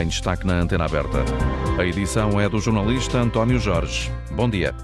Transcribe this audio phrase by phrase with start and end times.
[0.00, 1.24] em destaque na Antena Aberta.
[1.78, 4.10] A edição é do jornalista António Jorge.
[4.32, 4.74] Bom dia.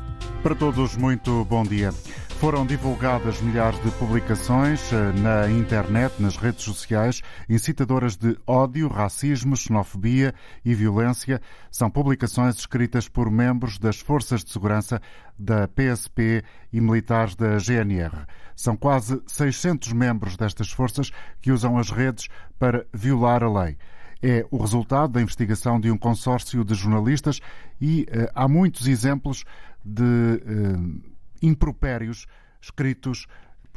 [0.42, 1.92] Para todos, muito bom dia.
[2.38, 9.56] Foram divulgadas milhares de publicações eh, na internet, nas redes sociais, incitadoras de ódio, racismo,
[9.56, 10.32] xenofobia
[10.64, 11.40] e violência.
[11.68, 15.02] São publicações escritas por membros das Forças de Segurança
[15.36, 18.24] da PSP e militares da GNR.
[18.54, 23.76] São quase 600 membros destas forças que usam as redes para violar a lei
[24.22, 27.40] é o resultado da investigação de um consórcio de jornalistas
[27.80, 29.44] e uh, há muitos exemplos
[29.84, 31.00] de uh,
[31.40, 32.26] impropérios
[32.60, 33.26] escritos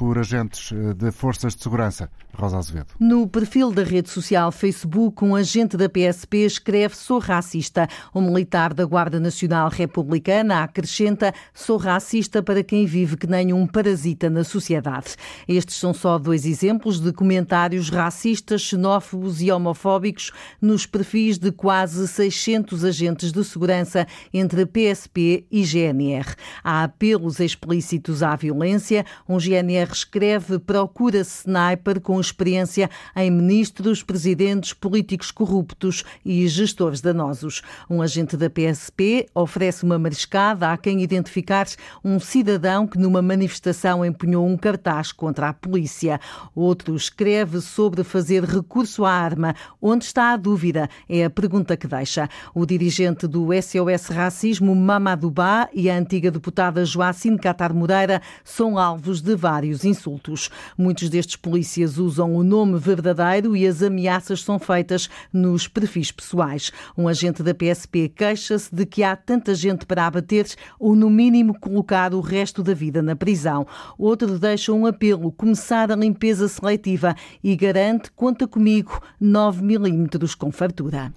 [0.02, 2.10] por agentes eh, de forças de segurança.
[2.34, 2.88] Rosa Azevedo.
[2.98, 7.86] No perfil da rede social Facebook, um agente da PSP escreve sou racista.
[8.12, 13.66] O militar da Guarda Nacional Republicana acrescenta sou racista para quem vive que nem um
[13.66, 15.14] parasita na sociedade.
[15.46, 22.08] Estes são só dois exemplos de comentários racistas, xenófobos e homofóbicos nos perfis de quase
[22.08, 26.34] 600 agentes de segurança entre PSP e GNR.
[26.64, 29.04] Há apelos explícitos à violência.
[29.28, 37.62] Um GNR escreve procura sniper com experiência em ministros, presidentes, políticos corruptos e gestores danosos.
[37.88, 41.66] Um agente da PSP oferece uma mariscada a quem identificar
[42.04, 46.20] um cidadão que numa manifestação empunhou um cartaz contra a polícia.
[46.54, 49.54] Outro escreve sobre fazer recurso à arma.
[49.80, 50.88] Onde está a dúvida?
[51.08, 52.28] É a pergunta que deixa.
[52.54, 58.78] O dirigente do SOS Racismo, Mamadou Ba, e a antiga deputada Joacine Catar Moreira são
[58.78, 60.50] alvos de vários insultos.
[60.76, 66.72] Muitos destes polícias usam o nome verdadeiro e as ameaças são feitas nos perfis pessoais.
[66.96, 70.46] Um agente da PSP queixa-se de que há tanta gente para abater
[70.78, 73.66] ou, no mínimo, colocar o resto da vida na prisão.
[73.98, 80.50] Outro deixa um apelo: começar a limpeza seletiva e garante, conta comigo, 9 milímetros com
[80.50, 81.12] fartura.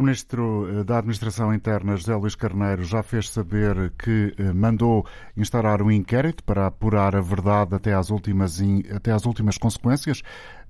[0.00, 5.04] O Ministro eh, da Administração Interna, José Luís Carneiro, já fez saber que eh, mandou
[5.36, 8.58] instaurar um inquérito para apurar a verdade até às últimas,
[8.96, 10.22] até às últimas consequências.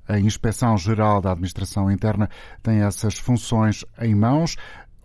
[0.09, 2.29] A Inspeção Geral da Administração Interna
[2.61, 4.57] tem essas funções em mãos.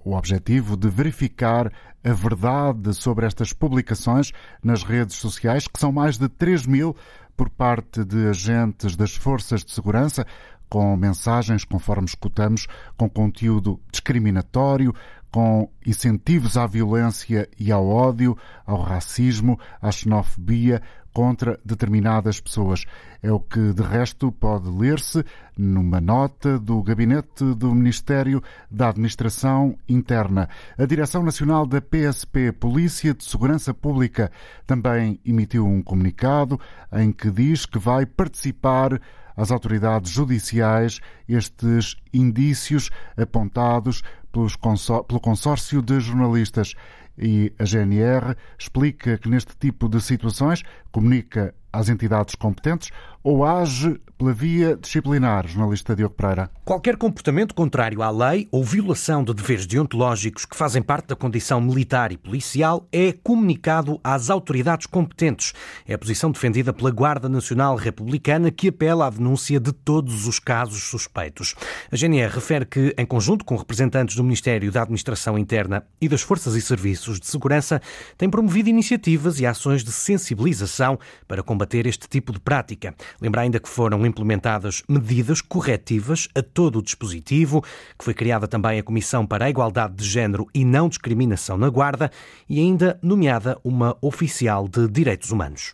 [0.04, 1.72] O objetivo de verificar
[2.04, 4.32] a verdade sobre estas publicações
[4.64, 6.96] nas redes sociais, que são mais de 3 mil
[7.38, 10.26] por parte de agentes das forças de segurança,
[10.76, 14.94] com mensagens, conforme escutamos, com conteúdo discriminatório,
[15.32, 20.82] com incentivos à violência e ao ódio, ao racismo, à xenofobia
[21.14, 22.84] contra determinadas pessoas.
[23.24, 25.24] É o que, de resto, pode ler-se
[25.58, 30.50] numa nota do Gabinete do Ministério da Administração Interna.
[30.78, 34.30] A Direção Nacional da PSP, Polícia de Segurança Pública,
[34.68, 36.60] também emitiu um comunicado
[36.92, 39.00] em que diz que vai participar
[39.36, 44.02] às autoridades judiciais estes indícios apontados
[44.32, 46.74] pelo consórcio de jornalistas.
[47.18, 52.92] E a GNR explica que neste tipo de situações comunica às entidades competentes
[53.24, 56.50] ou age pela via disciplinar, jornalista Diogo Pereira?
[56.64, 61.60] Qualquer comportamento contrário à lei ou violação de deveres deontológicos que fazem parte da condição
[61.60, 65.54] militar e policial é comunicado às autoridades competentes.
[65.88, 70.40] É a posição defendida pela Guarda Nacional Republicana que apela à denúncia de todos os
[70.40, 71.56] casos suspeitos.
[71.92, 76.22] A GNR refere que, em conjunto com representantes do Ministério da Administração Interna e das
[76.22, 77.82] Forças e Serviços de Segurança,
[78.18, 80.98] tem promovido iniciativas e ações de sensibilização
[81.28, 82.94] para combater este tipo de prática.
[83.22, 87.64] Lembra ainda que foram implementadas medidas corretivas a todo o dispositivo,
[87.98, 91.70] que foi criada também a Comissão para a Igualdade de Género e Não Discriminação na
[91.70, 92.12] Guarda
[92.50, 95.74] e ainda nomeada uma oficial de direitos humanos.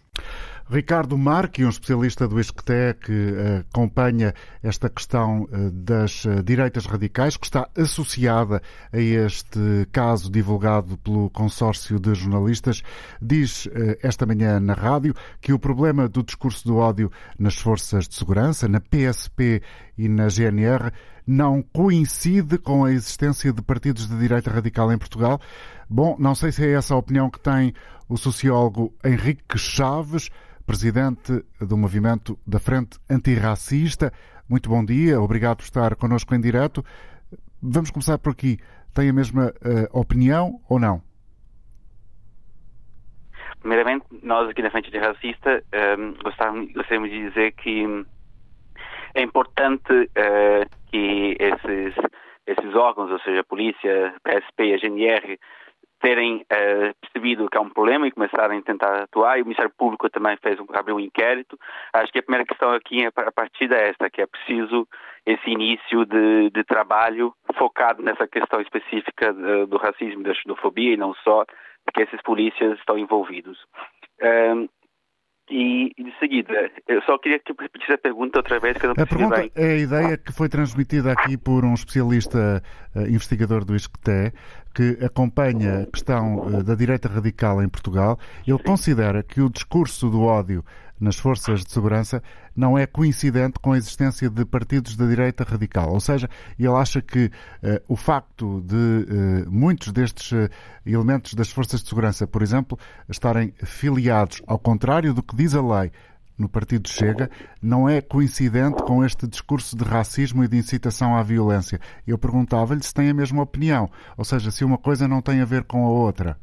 [0.71, 4.33] Ricardo Marque, um especialista do ISCTE que eh, acompanha
[4.63, 8.61] esta questão eh, das eh, direitas radicais, que está associada
[8.93, 12.83] a este caso divulgado pelo consórcio de jornalistas,
[13.21, 13.67] diz
[14.01, 18.69] esta manhã na rádio que o problema do discurso do ódio nas forças de segurança,
[18.69, 19.61] na PSP
[19.97, 20.89] e na GNR,
[21.27, 25.41] não coincide com a existência de partidos de direita radical em Portugal.
[25.89, 27.73] Bom, não sei se é essa a opinião que tem
[28.07, 30.29] o sociólogo Henrique Chaves
[30.71, 34.09] presidente do movimento da Frente Antirracista.
[34.49, 36.81] Muito bom dia, obrigado por estar connosco em direto.
[37.61, 38.57] Vamos começar por aqui.
[38.95, 41.01] Tem a mesma uh, opinião ou não?
[43.59, 45.61] Primeiramente, nós aqui na Frente Antirracista
[45.99, 48.05] um, ehm, gostaríamos de dizer que
[49.13, 51.95] é importante uh, que esses,
[52.47, 55.37] esses órgãos, ou seja, a polícia, a PSP e a GNR,
[56.01, 59.71] terem uh, percebido que há um problema e começarem a tentar atuar, e o Ministério
[59.77, 61.57] Público também fez um, abriu um inquérito.
[61.93, 64.87] Acho que a primeira questão aqui, a partir é esta, que é preciso
[65.25, 70.93] esse início de, de trabalho focado nessa questão específica do, do racismo e da xenofobia
[70.93, 71.45] e não só,
[71.93, 73.57] que esses polícias estão envolvidos.
[75.51, 79.03] E, de seguida, eu só queria que repetisse a pergunta outra vez, que eu não
[79.03, 82.63] A pergunta é a ideia que foi transmitida aqui por um especialista
[82.95, 84.31] uh, investigador do ISCTE,
[84.73, 88.17] que acompanha a questão uh, da direita radical em Portugal.
[88.47, 90.63] Ele considera que o discurso do ódio
[91.01, 92.21] nas forças de segurança
[92.55, 95.91] não é coincidente com a existência de partidos da direita radical.
[95.91, 97.31] Ou seja, ele acha que uh,
[97.87, 100.49] o facto de uh, muitos destes uh,
[100.85, 102.77] elementos das forças de segurança, por exemplo,
[103.09, 105.91] estarem filiados ao contrário do que diz a lei
[106.37, 107.29] no Partido Chega,
[107.61, 111.79] não é coincidente com este discurso de racismo e de incitação à violência.
[112.05, 115.45] Eu perguntava-lhe se tem a mesma opinião, ou seja, se uma coisa não tem a
[115.45, 116.37] ver com a outra.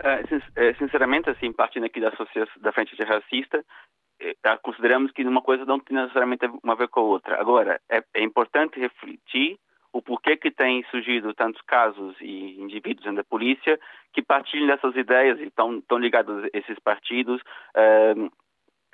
[0.00, 2.12] Uh, sinceramente, assim, partindo aqui da,
[2.60, 3.64] da frente racista,
[4.20, 7.40] eh, consideramos que uma coisa não tem necessariamente uma a ver com a outra.
[7.40, 9.58] Agora, é, é importante refletir
[9.92, 13.78] o porquê que tem surgido tantos casos e indivíduos da polícia
[14.12, 17.40] que partilham dessas ideias e estão, estão ligados a esses partidos,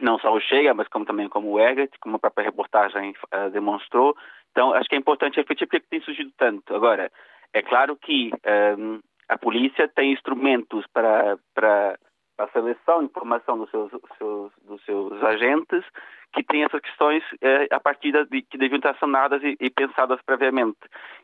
[0.01, 3.13] não só o Chega, mas como também como o Egert, como a própria reportagem
[3.53, 4.17] demonstrou.
[4.53, 6.75] Então, acho que é importante refletir porque tem surgido tanto.
[6.75, 7.11] Agora,
[7.53, 8.31] é claro que
[9.29, 11.99] a polícia tem instrumentos para, para,
[12.39, 15.85] a seleção e formação dos seus, seus, dos seus agentes
[16.35, 20.21] que têm essas questões eh, a partir de que deviam estar sanadas e, e, pensadas
[20.27, 20.79] previamente.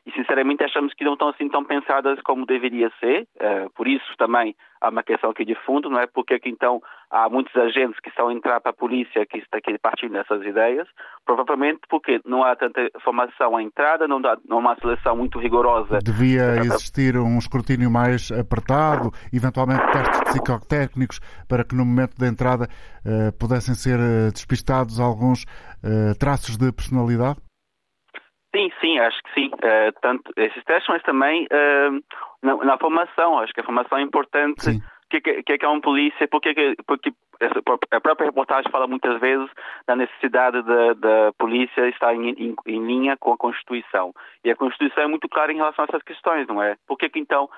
[0.06, 3.26] E sinceramente achamos que não estão assim tão pensadas como deveria ser.
[3.38, 6.06] Eh, por isso também há uma questão aqui de fundo, não é?
[6.06, 6.80] Porque que então
[7.10, 10.42] há muitos agentes que estão a entrar para a polícia que está aqui partindo dessas
[10.42, 10.86] ideias,
[11.26, 15.38] provavelmente porque não há tanta formação à entrada, não, dá, não há uma seleção muito
[15.38, 15.98] rigorosa.
[16.02, 22.68] Devia existir um escrutínio mais apertado, eventualmente testes psicotécnicos para que no momento da entrada
[23.04, 27.38] uh, pudessem ser uh, despistados alguns uh, traços de personalidade?
[28.54, 29.46] Sim, sim, acho que sim.
[29.48, 32.02] Uh, tanto esses testes, mas também uh,
[32.42, 33.38] na, na, formação.
[33.38, 34.68] Acho que a formação é importante.
[34.68, 36.28] O que, que, que, é um polícia?
[36.28, 36.54] Porque,
[36.86, 37.12] porque
[37.90, 39.48] a própria reportagem fala muitas vezes
[39.86, 44.12] da necessidade da, da polícia estar em, em, em, linha com a Constituição.
[44.44, 46.76] E a Constituição é muito clara em relação a essas questões, não é?
[46.86, 47.48] Por que, que então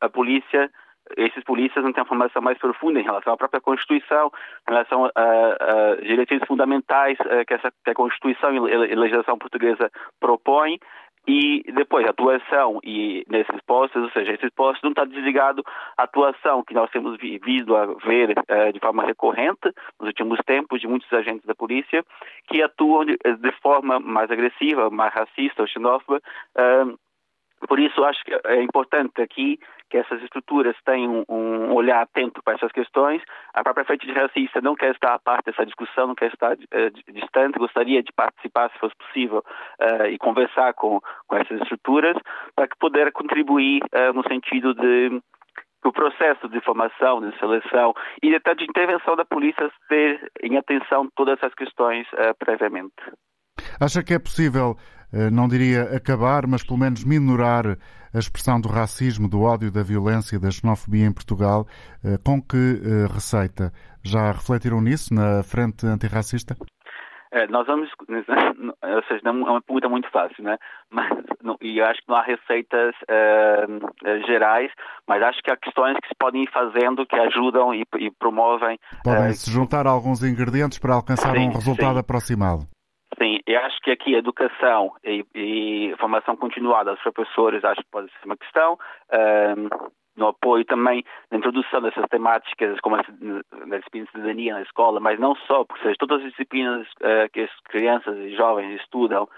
[0.00, 0.70] a polícia
[1.16, 4.30] esses polícias não têm uma formação mais profunda em relação à própria Constituição,
[4.68, 9.38] em relação a, a diretrizes fundamentais eh, que, essa, que a Constituição e a legislação
[9.38, 10.78] portuguesa propõem,
[11.26, 15.62] e depois a atuação e nesses postos, ou seja, esses postos não está desligado
[15.96, 20.80] a atuação que nós temos visto a ver uh, de forma recorrente nos últimos tempos
[20.80, 22.04] de muitos agentes da polícia
[22.46, 26.22] que atuam de, de forma mais agressiva, mais racista ou xenófoba.
[26.56, 26.96] Uh,
[27.66, 29.58] por isso, acho que é importante aqui
[29.90, 33.22] que essas estruturas tenham um olhar atento para essas questões.
[33.54, 36.52] A própria frente de racista não quer estar a parte dessa discussão, não quer estar
[36.54, 39.44] uh, distante, gostaria de participar, se fosse possível,
[39.80, 42.16] uh, e conversar com, com essas estruturas,
[42.54, 45.20] para que puder contribuir uh, no sentido de
[45.82, 50.56] que o processo de formação, de seleção e até de intervenção da polícia ter em
[50.56, 52.06] atenção todas essas questões
[52.38, 52.94] previamente.
[53.80, 54.74] Acha que é possível
[55.32, 57.76] não diria acabar, mas pelo menos minorar
[58.16, 61.66] a expressão do racismo, do ódio, da violência, da xenofobia em Portugal.
[62.02, 63.70] Eh, com que eh, receita?
[64.02, 66.56] Já refletiram nisso na frente antirracista?
[67.32, 70.56] É, nós vamos, ou seja, não é uma pergunta muito fácil, né?
[70.90, 71.06] Mas,
[71.42, 72.94] não, e eu acho que não há receitas
[74.26, 74.70] gerais,
[75.06, 78.78] mas acho que há questões que se podem ir fazendo que ajudam e, e promovem.
[79.04, 82.00] Podem se juntar alguns ingredientes para alcançar sim, um resultado sim.
[82.00, 82.75] aproximado.
[83.20, 88.08] Sim, eu acho que aqui educação e, e formação continuada dos professores acho que pode
[88.08, 88.78] ser uma questão.
[89.12, 89.68] Um,
[90.16, 95.20] no apoio também na introdução dessas temáticas como a disciplina de cidadania na escola, mas
[95.20, 99.28] não só, porque seja, todas as disciplinas uh, que as crianças e jovens estudam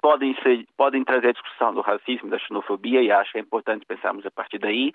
[0.00, 3.86] podem, ser, podem trazer a discussão do racismo, da xenofobia, e acho que é importante
[3.86, 4.92] pensarmos a partir daí,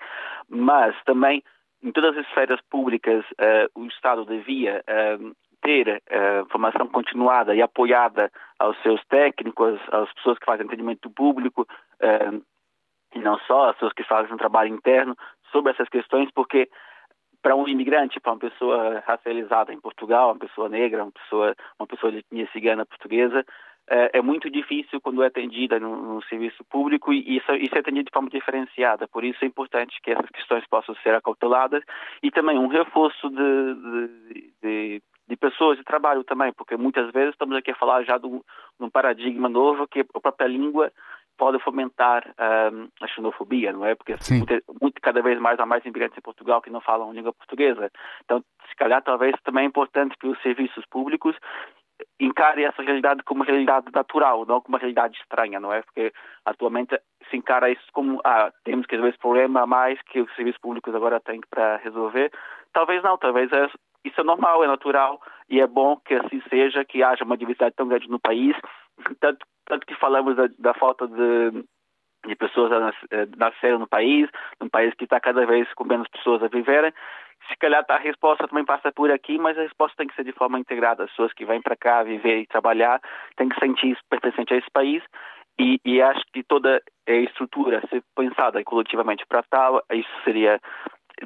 [0.48, 1.42] mas também
[1.82, 5.32] em todas as esferas públicas uh, o Estado devia uh,
[5.68, 11.66] ter uh, formação continuada e apoiada aos seus técnicos, às pessoas que fazem atendimento público,
[12.00, 12.42] uh,
[13.14, 15.14] e não só, as pessoas que fazem um trabalho interno
[15.52, 16.70] sobre essas questões, porque
[17.42, 21.86] para um imigrante, para uma pessoa racializada em Portugal, uma pessoa negra, uma pessoa, uma
[21.86, 23.44] pessoa de etnia cigana portuguesa,
[23.90, 28.04] é muito difícil quando é atendida no, no serviço público e isso, isso, é atendido
[28.06, 29.08] de forma diferenciada.
[29.08, 31.82] Por isso é importante que essas questões possam ser acauteladas
[32.22, 37.32] e também um reforço de, de, de de pessoas de trabalho também, porque muitas vezes
[37.32, 40.90] estamos aqui a falar já de um, paradigma novo que a própria língua
[41.36, 42.34] pode fomentar
[42.72, 43.94] um, a xenofobia, não é?
[43.94, 47.32] Porque muito, muito, cada vez mais há mais imigrantes em Portugal que não falam língua
[47.32, 47.90] portuguesa.
[48.24, 51.36] Então, se calhar, talvez também é importante que os serviços públicos
[52.18, 55.82] encare essa realidade como uma realidade natural, não como uma realidade estranha, não é?
[55.82, 56.12] Porque
[56.44, 56.98] atualmente
[57.30, 60.60] se encara isso como ah, temos que resolver esse problema a mais que os serviços
[60.60, 62.32] públicos agora têm para resolver.
[62.72, 63.68] Talvez não, talvez é,
[64.08, 67.74] isso é normal, é natural e é bom que assim seja, que haja uma diversidade
[67.76, 68.56] tão grande no país,
[69.20, 71.64] tanto, tanto que falamos da, da falta de
[72.26, 72.92] de pessoas a
[73.36, 74.28] nascerem no país,
[74.60, 76.92] num país que está cada vez com menos pessoas a viverem,
[77.48, 80.32] se calhar a resposta também passa por aqui, mas a resposta tem que ser de
[80.32, 81.04] forma integrada.
[81.04, 83.00] As pessoas que vêm para cá viver e trabalhar
[83.36, 85.02] têm que sentir pertencente a esse país
[85.58, 90.60] e, e acho que toda a estrutura ser pensada coletivamente para tal, isso seria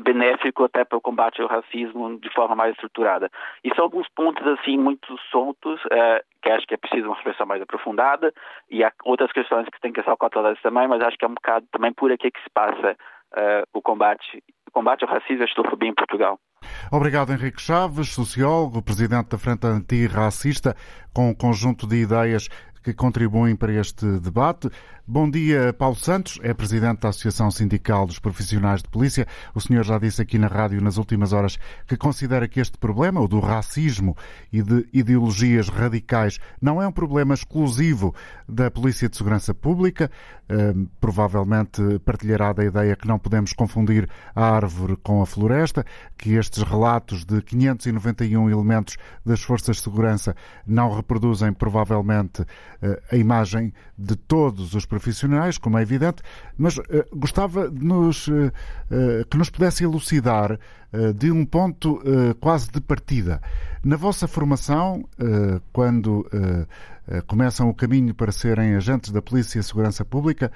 [0.01, 3.31] benéfico até para o combate ao racismo de forma mais estruturada.
[3.65, 7.47] E são alguns pontos assim muito soltos uh, que acho que é preciso uma reflexão
[7.47, 8.33] mais aprofundada
[8.71, 11.35] e há outras questões que têm que ser controladas também, mas acho que é um
[11.35, 12.97] bocado também por aqui que se passa
[13.37, 16.39] uh, o combate combate ao racismo e à xenofobia em Portugal.
[16.91, 20.75] Obrigado, Henrique Chaves, sociólogo, presidente da Frente Antirracista,
[21.15, 22.49] com um conjunto de ideias
[22.83, 24.69] que contribuem para este debate.
[25.05, 29.27] Bom dia, Paulo Santos, é presidente da Associação Sindical dos Profissionais de Polícia.
[29.53, 33.21] O senhor já disse aqui na rádio nas últimas horas que considera que este problema,
[33.21, 34.17] o do racismo
[34.53, 38.15] e de ideologias radicais, não é um problema exclusivo
[38.49, 40.09] da Polícia de Segurança Pública.
[40.49, 45.85] Uh, provavelmente partilhará da ideia que não podemos confundir a árvore com a floresta,
[46.17, 52.47] que estes relatos de 591 elementos das Forças de Segurança não reproduzem provavelmente uh,
[53.11, 54.93] a imagem de todos os profissionais,
[55.61, 56.23] como é evidente,
[56.57, 56.83] mas uh,
[57.13, 58.53] gostava de nos, uh,
[59.31, 60.59] que nos pudesse elucidar
[61.17, 62.03] de um ponto
[62.39, 63.41] quase de partida.
[63.83, 65.09] Na vossa formação,
[65.73, 66.29] quando
[67.27, 70.53] começam o caminho para serem agentes da Polícia e Segurança Pública,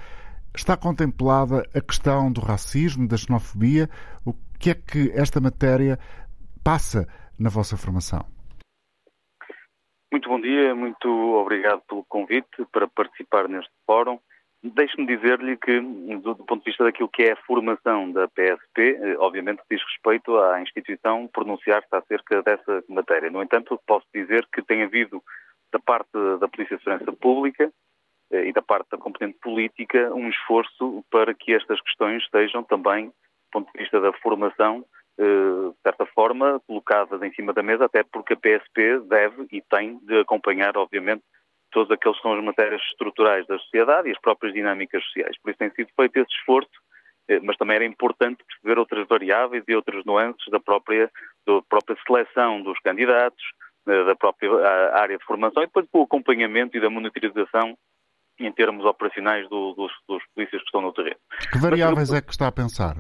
[0.55, 3.89] está contemplada a questão do racismo, da xenofobia?
[4.27, 5.99] O que é que esta matéria
[6.63, 8.27] passa na vossa formação?
[10.11, 14.19] Muito bom dia, muito obrigado pelo convite para participar neste fórum.
[14.63, 19.17] Deixe-me dizer-lhe que, do, ponto de vista daquilo que é a formação da PSP, eh,
[19.19, 23.31] obviamente diz respeito à instituição pronunciar-se acerca dessa matéria.
[23.31, 25.23] No entanto, posso dizer que tem havido,
[25.73, 26.11] da parte
[26.41, 27.71] da Polícia de Segurança Pública
[28.33, 33.09] eh, e da parte da competente política, um esforço para que estas questões estejam também,
[33.09, 33.13] do
[33.53, 34.85] ponto de vista da formação,
[35.19, 39.63] eh, de certa forma, colocadas em cima da mesa, até porque a PSP deve e
[39.63, 41.23] tem de acompanhar, obviamente,
[41.77, 45.37] todos aqueles que são as matérias estruturais da sociedade e as próprias dinâmicas sociais.
[45.43, 46.71] Por isso tem sido feito esse esforço,
[47.29, 51.11] eh, mas também era importante perceber outras variáveis e outras nuances da própria,
[51.47, 53.45] da própria seleção dos candidatos,
[53.87, 54.51] eh, da própria
[54.95, 57.77] área de formação e depois do acompanhamento e da monitorização
[58.41, 61.21] em termos operacionais do, dos, dos polícias que estão no terreno.
[61.53, 62.95] Que variáveis mas, é que está a pensar?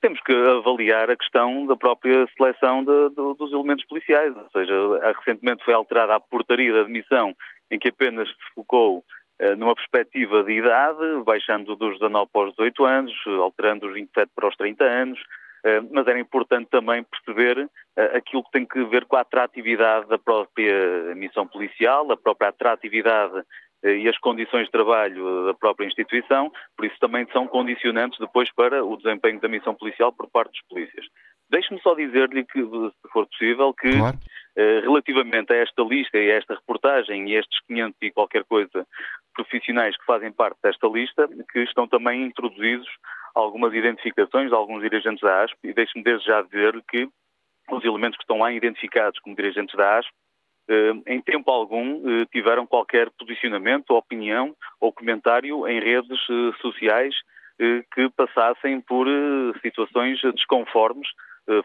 [0.00, 4.34] Temos que avaliar a questão da própria seleção de, de, dos elementos policiais.
[4.36, 4.74] Ou seja,
[5.18, 7.34] recentemente foi alterada a portaria de admissão
[7.70, 9.04] em que apenas se focou
[9.38, 14.30] eh, numa perspectiva de idade, baixando dos 19 para os 18 anos, alterando os 27
[14.34, 15.20] para os 30 anos,
[15.64, 20.08] eh, mas era importante também perceber eh, aquilo que tem que ver com a atratividade
[20.08, 23.44] da própria missão policial, a própria atratividade eh,
[23.82, 28.84] e as condições de trabalho da própria instituição, por isso também são condicionantes depois para
[28.84, 31.06] o desempenho da missão policial por parte dos polícias.
[31.50, 34.18] Deixe-me só dizer-lhe que, se for possível, que claro.
[34.58, 38.84] Eh, relativamente a esta lista e a esta reportagem e estes 500 e qualquer coisa
[39.32, 42.88] profissionais que fazem parte desta lista, que estão também introduzidos
[43.36, 47.08] algumas identificações de alguns dirigentes da ASP e deixe-me desde já dizer-lhe que
[47.70, 50.27] os elementos que estão lá identificados como dirigentes da ASP eh,
[51.06, 57.14] em tempo algum eh, tiveram qualquer posicionamento, opinião ou comentário em redes eh, sociais
[57.92, 59.08] que passassem por
[59.60, 61.08] situações desconformes,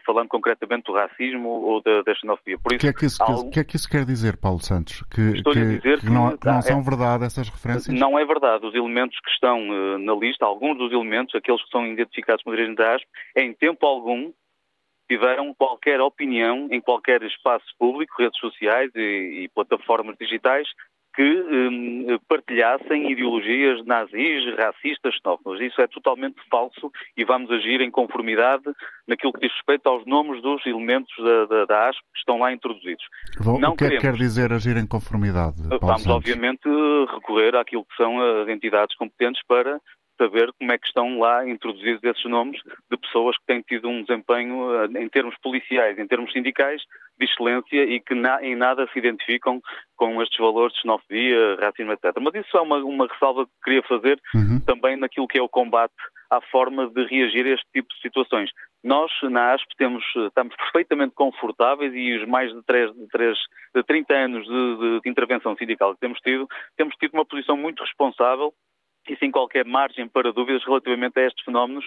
[0.04, 2.56] falando concretamente do racismo ou da, da xenofobia.
[2.56, 3.48] O que, é que, algo...
[3.48, 5.04] que, é que isso quer dizer, Paulo Santos?
[5.14, 6.82] Que, Estou que, a dizer que, que não, não são é...
[6.82, 7.96] verdade essas referências?
[7.96, 8.66] Não é verdade.
[8.66, 9.60] Os elementos que estão
[10.00, 13.06] na lista, alguns dos elementos, aqueles que são identificados como dirigentes da ASP,
[13.36, 14.32] em tempo algum
[15.08, 20.68] tiveram qualquer opinião em qualquer espaço público, redes sociais e, e plataformas digitais
[21.14, 25.60] que um, partilhassem ideologias nazis, racistas, xenófobas.
[25.60, 28.64] Isso é totalmente falso e vamos agir em conformidade
[29.06, 32.52] naquilo que diz respeito aos nomes dos elementos da, da, da ASP que estão lá
[32.52, 33.04] introduzidos.
[33.38, 35.56] Bom, Não o que é que quer dizer agir em conformidade?
[35.68, 36.16] Paulo vamos, Santos?
[36.16, 36.68] obviamente,
[37.12, 39.80] recorrer àquilo que são as entidades competentes para
[40.16, 44.02] saber como é que estão lá introduzidos esses nomes de pessoas que têm tido um
[44.02, 46.82] desempenho eh, em termos policiais, em termos sindicais,
[47.18, 49.60] de excelência e que na, em nada se identificam
[49.96, 52.12] com estes valores de xenofobia, racismo, etc.
[52.20, 54.60] Mas isso é uma, uma ressalva que queria fazer uhum.
[54.66, 55.94] também naquilo que é o combate
[56.30, 58.50] à forma de reagir a este tipo de situações.
[58.82, 63.38] Nós, na ASP, temos, estamos perfeitamente confortáveis e os mais de, 3, de, 3,
[63.74, 67.82] de 30 anos de, de, intervenção sindical que temos tido, temos tido uma posição muito
[67.82, 68.52] responsável
[69.08, 71.84] e sem qualquer margem para dúvidas relativamente a estes fenómenos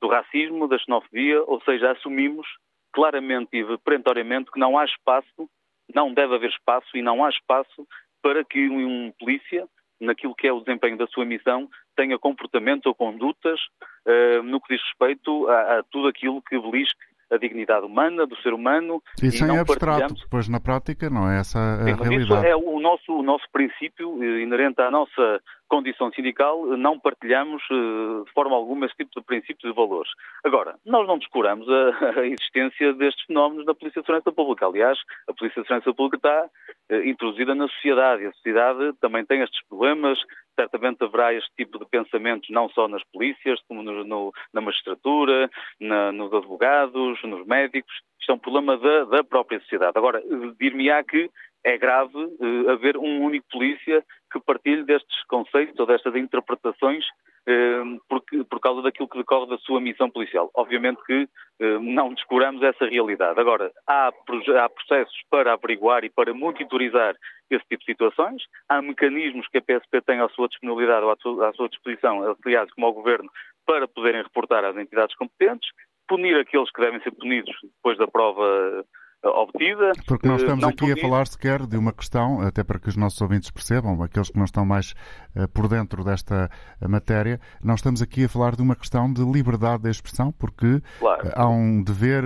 [0.00, 2.46] do racismo, da xenofobia, ou seja, assumimos
[2.92, 5.48] claramente e perentoriamente que não há espaço,
[5.94, 7.86] não deve haver espaço e não há espaço
[8.22, 9.66] para que um polícia,
[10.00, 13.60] naquilo que é o desempenho da sua missão, tenha comportamentos ou condutas
[14.06, 18.36] uh, no que diz respeito a, a tudo aquilo que belisque a dignidade humana do
[18.36, 19.02] ser humano.
[19.22, 22.22] Isso e é abstrato, depois na prática não é essa a Sim, realidade.
[22.22, 27.62] Isso é o nosso, o nosso princípio eh, inerente à nossa condição sindical, não partilhamos
[27.70, 30.10] eh, de forma alguma esse tipo de princípios e valores.
[30.44, 34.66] Agora, nós não descuramos a, a existência destes fenómenos na Polícia de Segurança Pública.
[34.66, 36.50] Aliás, a Polícia de Segurança Pública está
[36.90, 40.18] eh, introduzida na sociedade e a sociedade também tem estes problemas.
[40.54, 45.50] Certamente haverá este tipo de pensamentos não só nas polícias, como no, no, na magistratura,
[45.80, 47.92] na, nos advogados, nos médicos.
[48.20, 49.92] Isto é um problema da, da própria sociedade.
[49.96, 50.22] Agora,
[50.58, 51.30] dir-me-á que
[51.66, 58.00] é grave uh, haver um único polícia que partilhe destes conceitos ou destas interpretações uh,
[58.08, 60.48] por, por, causa daquilo que decorre da sua missão policial.
[60.54, 63.40] Obviamente que uh, não descuramos essa realidade.
[63.40, 67.16] Agora, há, há, processos para averiguar e para monitorizar
[67.50, 71.16] esse tipo de situações, há mecanismos que a PSP tem à sua disponibilidade ou à
[71.16, 73.28] sua, à sua disposição, aliás, como ao Governo,
[73.66, 75.68] para poderem reportar às entidades competentes,
[76.06, 78.84] punir aqueles que devem ser punidos depois da prova
[79.28, 79.92] obtida.
[80.06, 83.20] Porque nós estamos aqui a falar sequer de uma questão, até para que os nossos
[83.20, 84.92] ouvintes percebam, aqueles que não estão mais
[85.36, 89.22] uh, por dentro desta uh, matéria, não estamos aqui a falar de uma questão de
[89.24, 91.30] liberdade de expressão, porque claro.
[91.34, 92.24] há um dever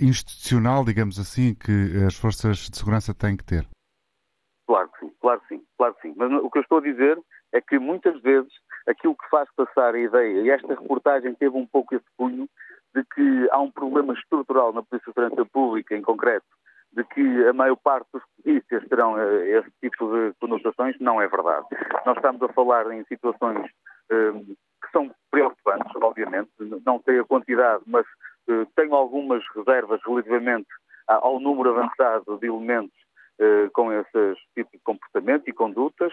[0.00, 3.66] institucional, digamos assim, que as forças de segurança têm que ter.
[4.66, 6.14] Claro que sim, claro que sim, claro que sim.
[6.16, 7.18] Mas o que eu estou a dizer
[7.52, 8.52] é que muitas vezes
[8.88, 12.48] aquilo que faz passar a ideia, e esta reportagem teve um pouco esse punho,
[12.94, 16.46] de que há um problema estrutural na Polícia de Segurança Pública, em concreto,
[16.92, 21.28] de que a maior parte dos polícias terão eh, esse tipo de conotações, não é
[21.28, 21.66] verdade.
[22.06, 23.70] Nós estamos a falar em situações
[24.10, 26.50] eh, que são preocupantes, obviamente,
[26.84, 28.06] não sei a quantidade, mas
[28.48, 30.68] eh, tenho algumas reservas relativamente
[31.06, 32.96] ao número avançado de elementos
[33.72, 36.12] com esse tipo de comportamento e condutas.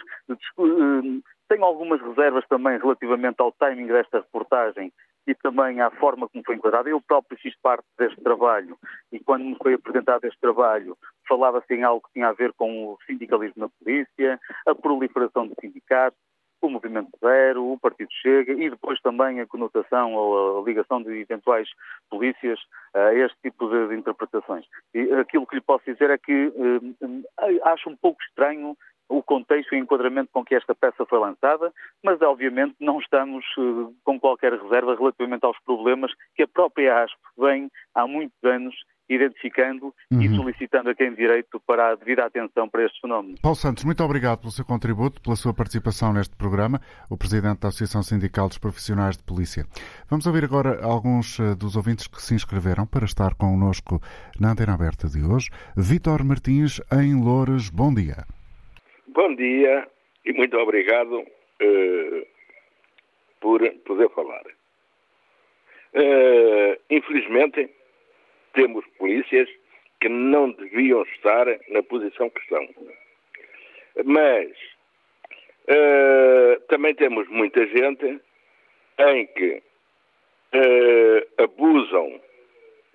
[1.50, 4.94] Tenho algumas reservas também relativamente ao timing desta reportagem
[5.28, 6.90] e também à forma como foi enquadrada.
[6.90, 8.78] Eu próprio fiz parte deste trabalho
[9.12, 12.94] e quando me foi apresentado este trabalho falava-se em algo que tinha a ver com
[12.94, 16.20] o sindicalismo na polícia, a proliferação de sindicatos,
[16.62, 21.12] o Movimento Zero, o Partido Chega e depois também a conotação ou a ligação de
[21.20, 21.70] eventuais
[22.10, 22.60] polícias
[22.94, 24.66] a este tipo de, interpretações.
[24.94, 26.52] E aquilo que lhe posso dizer é que
[27.02, 28.76] eh, acho um pouco estranho
[29.10, 31.72] o contexto e o enquadramento com que esta peça foi lançada,
[32.04, 37.18] mas obviamente não estamos uh, com qualquer reserva relativamente aos problemas que a própria ASP
[37.38, 38.76] vem há muitos anos
[39.08, 40.22] identificando uhum.
[40.22, 43.40] e solicitando a quem direito para a devida atenção para estes fenómenos.
[43.40, 47.68] Paulo Santos, muito obrigado pelo seu contributo, pela sua participação neste programa, o Presidente da
[47.68, 49.66] Associação Sindical dos Profissionais de Polícia.
[50.10, 54.02] Vamos ouvir agora alguns eh, dos ouvintes que se inscreveram para estar connosco
[54.40, 55.50] na antena aberta de hoje.
[55.78, 58.26] Vítor Martins, em Loures, bom dia.
[59.16, 59.88] Bom dia
[60.26, 62.28] e muito obrigado uh,
[63.40, 64.44] por poder falar.
[65.94, 67.70] Uh, infelizmente,
[68.52, 69.48] temos polícias
[70.02, 72.68] que não deviam estar na posição que estão.
[74.04, 74.52] Mas
[75.70, 78.20] uh, também temos muita gente
[79.00, 79.64] em que
[81.38, 82.20] abusam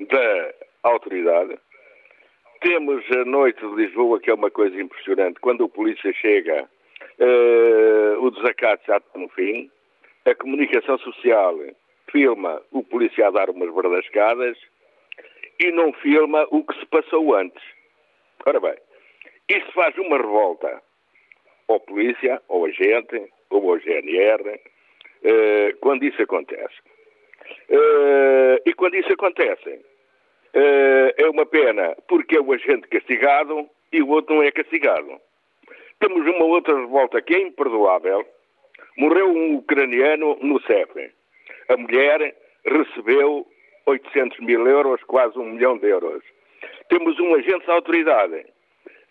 [0.01, 1.59] da autoridade
[2.61, 5.41] temos a noite de Lisboa, que é uma coisa impressionante.
[5.41, 6.69] Quando o polícia chega,
[7.19, 9.71] uh, o desacato já está no fim.
[10.27, 11.57] A comunicação social
[12.11, 14.59] filma o polícia a dar umas verdascadas
[15.59, 17.63] e não filma o que se passou antes.
[18.47, 18.77] Ora bem,
[19.49, 20.83] isso faz uma revolta
[21.69, 26.77] ao polícia, ao agente, ou ao GNR, uh, quando isso acontece.
[27.69, 29.81] Uh, e quando isso acontece,
[30.53, 35.21] é uma pena porque é o agente castigado e o outro não é castigado.
[36.01, 38.27] Temos uma outra revolta que é imperdoável.
[38.97, 41.13] Morreu um ucraniano no CEF.
[41.69, 42.35] A mulher
[42.65, 43.47] recebeu
[43.87, 46.23] 800 mil euros, quase um milhão de euros.
[46.89, 48.45] Temos um agente da autoridade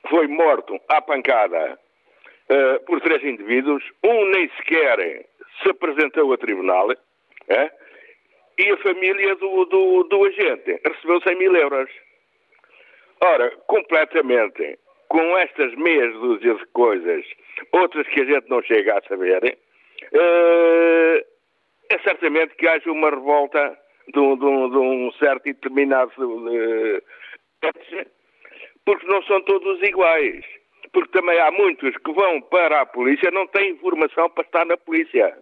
[0.04, 1.80] que foi morto à pancada
[2.50, 3.84] uh, por três indivíduos.
[4.04, 5.26] Um nem sequer
[5.62, 6.90] se apresentou a tribunal.
[6.90, 7.79] Uh,
[8.60, 11.90] e a família do, do, do agente recebeu 100 mil euros.
[13.22, 17.26] Ora, completamente, com estas meias dúzias de coisas,
[17.72, 19.58] outras que a gente não chega a saber,
[20.14, 21.26] uh,
[21.90, 23.78] é certamente que haja uma revolta
[24.14, 27.02] de um, de um, de um certo e determinado uh,
[28.86, 30.44] porque não são todos iguais.
[30.92, 34.76] Porque também há muitos que vão para a polícia não têm informação para estar na
[34.78, 35.38] polícia.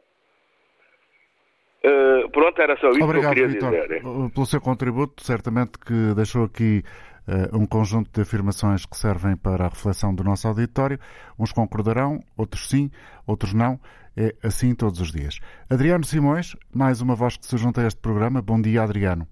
[1.84, 4.32] Uh, pronto, era só isso Obrigado, que eu queria Victor, dizer.
[4.34, 6.84] Pelo seu contributo, certamente que deixou aqui
[7.28, 11.00] uh, um conjunto de afirmações que servem para a reflexão do nosso auditório.
[11.38, 12.90] Uns concordarão, outros sim,
[13.26, 13.80] outros não.
[14.20, 15.40] É assim todos os dias.
[15.70, 18.42] Adriano Simões, mais uma voz que se junta a este programa.
[18.42, 19.28] Bom dia, Adriano.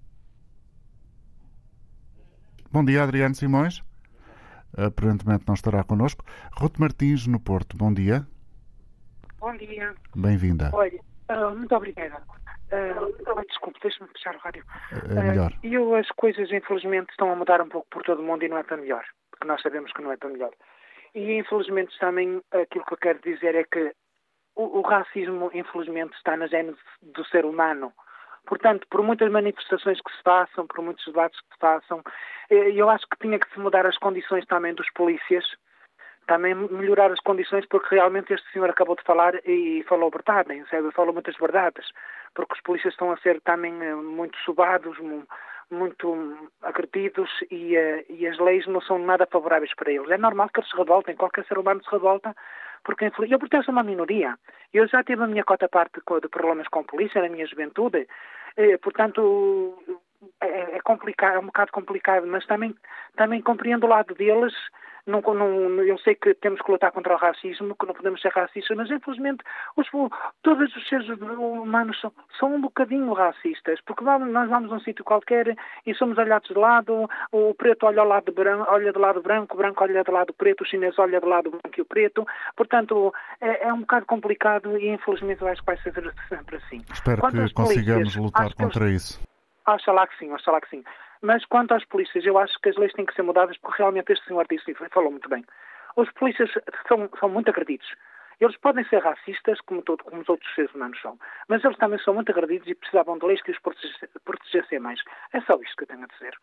[2.72, 3.82] Bom dia, Adriano Simões.
[4.78, 6.24] Aparentemente não estará connosco.
[6.56, 7.76] Ruth Martins, no Porto.
[7.76, 8.28] Bom dia.
[9.40, 9.96] Bom dia.
[10.16, 10.70] Bem-vinda.
[10.72, 11.00] Olha,
[11.30, 12.22] uh, muito obrigada.
[12.72, 14.64] Uh, desculpe, deixe-me fechar o rádio.
[14.92, 15.52] É melhor.
[15.52, 18.50] Uh, eu, as coisas, infelizmente, estão a mudar um pouco por todo o mundo e
[18.50, 19.06] não é para melhor.
[19.32, 20.52] Porque nós sabemos que não é para melhor.
[21.14, 23.94] E, infelizmente, também aquilo que eu quero dizer é que
[24.56, 27.94] o, o racismo, infelizmente, está na gênese do ser humano.
[28.46, 32.04] Portanto, por muitas manifestações que se façam, por muitos debates que se façam,
[32.50, 35.46] eh, eu acho que tinha que se mudar as condições também dos polícias,
[36.28, 40.92] também melhorar as condições, porque realmente este senhor acabou de falar e falou verdade, sabe?
[40.92, 41.86] falou muitas verdades,
[42.34, 44.98] porque os polícias estão a ser também eh, muito subados,
[45.70, 50.10] muito agredidos e, eh, e as leis não são nada favoráveis para eles.
[50.10, 52.36] É normal que eles se revoltem, qualquer ser humano se revolta
[52.84, 54.38] porque eu pertenço a uma minoria.
[54.72, 58.08] Eu já tive a minha cota parte de problemas com a polícia na minha juventude,
[58.58, 59.78] eh, portanto
[60.42, 62.76] é, é complicado, é um bocado complicado, mas também,
[63.16, 64.54] também compreendo o lado deles
[65.06, 68.32] não, não, eu sei que temos que lutar contra o racismo, que não podemos ser
[68.32, 69.44] racistas, mas infelizmente
[69.76, 69.88] os,
[70.42, 74.80] todos os seres humanos são, são um bocadinho racistas, porque vamos, nós vamos a um
[74.80, 79.00] sítio qualquer e somos olhados de lado, o preto olha, ao lado branco, olha do
[79.00, 81.82] lado branco, o branco olha do lado preto, o chinês olha do lado branco e
[81.82, 85.94] o preto, portanto é, é um bocado complicado e infelizmente eu acho que vai ser
[86.30, 86.82] sempre assim.
[86.92, 89.04] Espero Quanto que consigamos lutar contra eles...
[89.04, 89.36] isso.
[89.68, 90.84] Oxalá que sim, oxalá que sim.
[91.22, 94.12] Mas quanto às polícias, eu acho que as leis têm que ser mudadas porque realmente
[94.12, 95.44] este senhor disse e falou muito bem.
[95.96, 96.52] Os polícias
[96.88, 97.88] são, são muito agredidos.
[98.40, 101.98] Eles podem ser racistas, como, todo, como os outros seres humanos são, mas eles também
[102.00, 103.58] são muito agredidos e precisavam de leis que os
[104.26, 105.00] protegessem mais.
[105.32, 106.36] É só isto que eu tenho a dizer.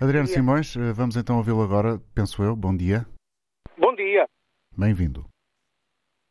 [0.00, 2.56] Adriano Simões, eh, vamos então ouvi-lo agora, penso eu.
[2.56, 3.04] Bom dia.
[3.76, 4.26] Bom dia.
[4.76, 5.26] Bem-vindo.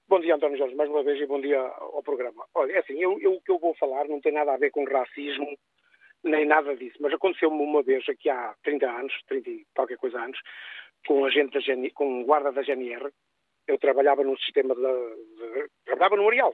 [0.07, 2.45] Bom dia, António Jorge, mais uma vez e bom dia ao programa.
[2.55, 4.71] Olha, é assim, eu, eu, o que eu vou falar não tem nada a ver
[4.71, 5.57] com racismo
[6.23, 6.97] nem nada disso.
[6.99, 10.39] Mas aconteceu-me uma vez, aqui há 30 anos, 30 e qualquer coisa anos,
[11.05, 13.11] com um agente da com um guarda da GNR.
[13.67, 16.53] Eu trabalhava num sistema de, de, trabalhava no Areal.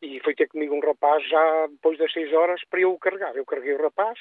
[0.00, 3.36] E foi ter comigo um rapaz já depois das 6 horas para eu o carregar.
[3.36, 4.18] Eu carreguei o rapaz.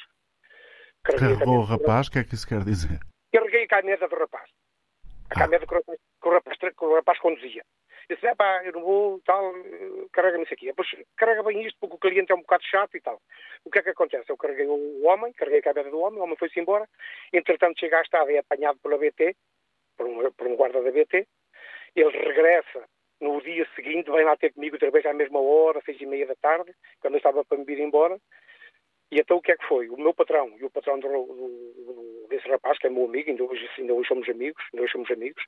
[1.04, 2.08] Carregou o rapaz?
[2.08, 3.00] O que é que isso quer dizer?
[3.34, 4.50] Carreguei a caneta do rapaz.
[5.32, 5.40] A ah.
[5.40, 7.64] caneta que o rapaz, que o rapaz conduzia.
[8.12, 9.54] Disse, é pá, eu não vou, tal,
[10.12, 10.66] carrega-me isso aqui.
[10.66, 13.22] Depois carrega bem isto porque o cliente é um bocado chato e tal.
[13.64, 14.30] O que é que acontece?
[14.30, 16.86] Eu carreguei o homem, carreguei a cabeça do homem, o homem foi-se embora.
[17.32, 19.34] Entretanto, chega à estrada e é apanhado pela BT,
[19.96, 21.26] por um, por um guarda da BT.
[21.96, 22.84] Ele regressa
[23.22, 26.28] no dia seguinte, vem lá ter comigo outra vez à mesma hora, seis e meia
[26.28, 28.20] da tarde, quando eu estava para me vir embora.
[29.12, 29.90] E então o que é que foi?
[29.90, 33.44] O meu patrão e o patrão do, do, desse rapaz, que é meu amigo, ainda
[33.44, 35.44] hoje, ainda hoje somos amigos, ainda hoje somos amigos,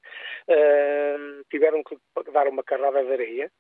[0.50, 1.98] uh, tiveram que
[2.32, 3.52] dar uma carrada de areia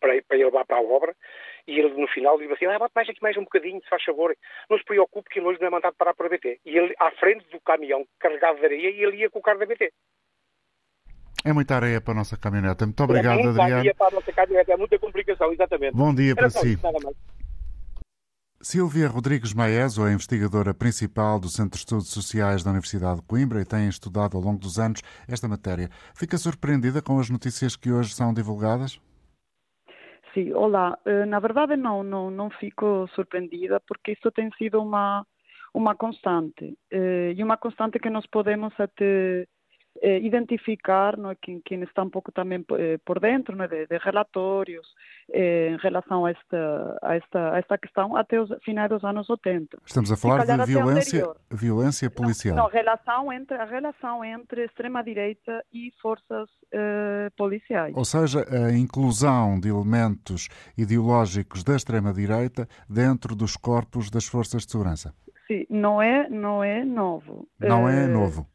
[0.00, 1.14] para, para ir levar para a obra,
[1.66, 4.02] e ele no final disse assim, ah, bate mais aqui mais um bocadinho, se faz
[4.02, 4.34] favor,
[4.70, 6.60] não se preocupe que ele hoje não é mandado parar para a BT.
[6.64, 9.58] E ele, à frente do caminhão carregado de areia, e ele ia com o carro
[9.58, 9.92] da BT.
[11.44, 12.84] É muita areia para a nossa caminhoneta.
[12.84, 13.80] Muito obrigado, é muita Adriano.
[13.80, 15.94] areia para a nossa caminhoneta, é muita complicação, exatamente.
[15.94, 16.78] Bom dia Era para si.
[18.60, 23.60] Silvia Rodrigues Maeso é investigadora principal do Centro de Estudos Sociais da Universidade de Coimbra
[23.60, 25.88] e tem estudado ao longo dos anos esta matéria.
[26.12, 29.00] Fica surpreendida com as notícias que hoje são divulgadas?
[30.34, 30.98] Sim, olá.
[31.06, 35.24] Eh, na verdade não, não, não fico surpreendida porque isso tem sido uma,
[35.72, 36.76] uma constante.
[36.90, 39.46] Eh, e uma constante que nós podemos até
[40.02, 43.68] eh, identificar não é, quem, quem, está um pouco também eh, por dentro não é,
[43.68, 44.86] de, de, relatórios
[45.32, 49.28] eh, em relação a esta, a, esta, a esta questão até os finais dos anos
[49.28, 49.78] 80.
[49.84, 52.56] Estamos a falar de violência, violência policial.
[52.56, 57.94] Não, não, relação entre, a relação entre extrema-direita e forças eh, policiais.
[57.96, 64.70] Ou seja, a inclusão de elementos ideológicos da extrema-direita dentro dos corpos das forças de
[64.70, 65.14] segurança.
[65.46, 67.48] Sim, não é, não é novo.
[67.58, 68.46] Não é eh, novo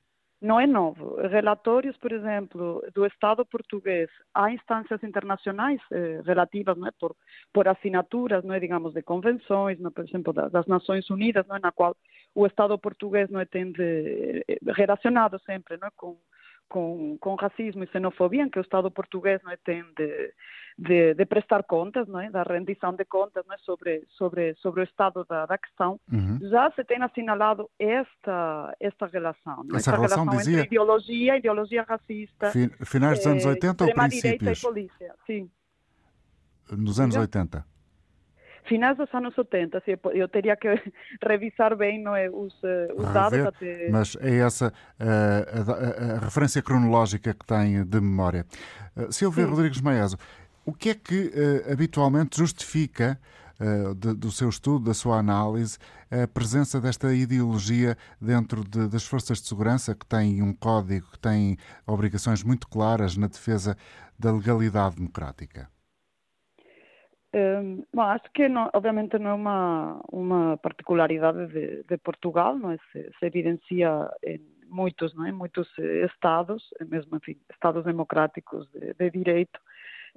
[0.44, 1.16] não é novo.
[1.22, 7.16] Relatórios, por exemplo, do Estado português a instâncias internacionais eh, relativas, não é, por,
[7.54, 11.56] por assinaturas, não é, digamos, de convenções, não, por exemplo, das, das Nações Unidas, não
[11.56, 11.96] é, na qual
[12.36, 16.18] o Estado português não é, tem de, eh, relacionado sempre, não é, com
[16.74, 20.34] com, com racismo e xenofobia, em que o Estado português não é, tem de,
[20.76, 24.82] de, de, prestar contas, não é, da rendição de contas não é, sobre, sobre, sobre
[24.82, 26.40] o estado da, da questão, uhum.
[26.50, 29.64] já se tem assinalado esta, esta relação.
[29.64, 29.78] Não é?
[29.78, 30.62] Essa esta relação, relação dizia...
[30.62, 32.50] entre ideologia, ideologia racista.
[32.50, 34.58] Fin, finais dos anos 80 eh, ou princípios?
[34.58, 35.52] e polícia, sim.
[36.72, 37.64] Nos anos 80?
[38.66, 40.68] Finais dos anos 80, assim, eu teria que
[41.26, 43.40] revisar bem não é, os, eh, os dados.
[43.40, 43.90] Até...
[43.90, 48.46] Mas é essa uh, a, a, a, referência cronológica que tem de memória.
[48.96, 49.50] Uh, Silvia Sim.
[49.50, 50.18] Rodrigues Maeso,
[50.66, 51.32] o que é que
[51.70, 53.20] habitualmente justifica
[53.98, 55.78] de, do seu estudo, da sua análise,
[56.10, 61.20] a presença desta ideologia dentro de, das forças de segurança que têm um código, que
[61.20, 63.76] têm obrigações muito claras na defesa
[64.18, 65.73] da legalidade democrática?
[67.36, 72.72] Um, bom, acho que não, obviamente não é uma, uma particularidade de, de Portugal, não
[72.72, 72.78] é?
[72.92, 75.32] Se, se, evidencia em muitos, não é?
[75.32, 79.60] muitos estados, mesmo enfim, estados democráticos de, de direito,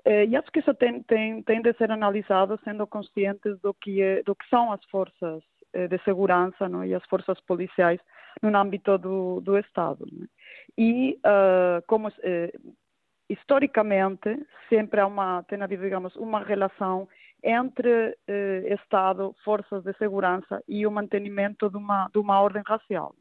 [0.04, 4.02] eh, e acho que isso tem, tem, tem de ser analisado sendo conscientes do que,
[4.02, 6.84] é, do que são as forças eh, de segurança não?
[6.84, 8.00] e as forças policiais
[8.42, 10.06] no âmbito do, do Estado.
[10.12, 10.26] Não?
[10.78, 12.52] E uh, como eh,
[13.28, 17.08] historicamente sempre há uma tem havido digamos uma relação
[17.42, 23.14] entre eh, Estado, forças de segurança e o mantenimento de uma de uma ordem racial.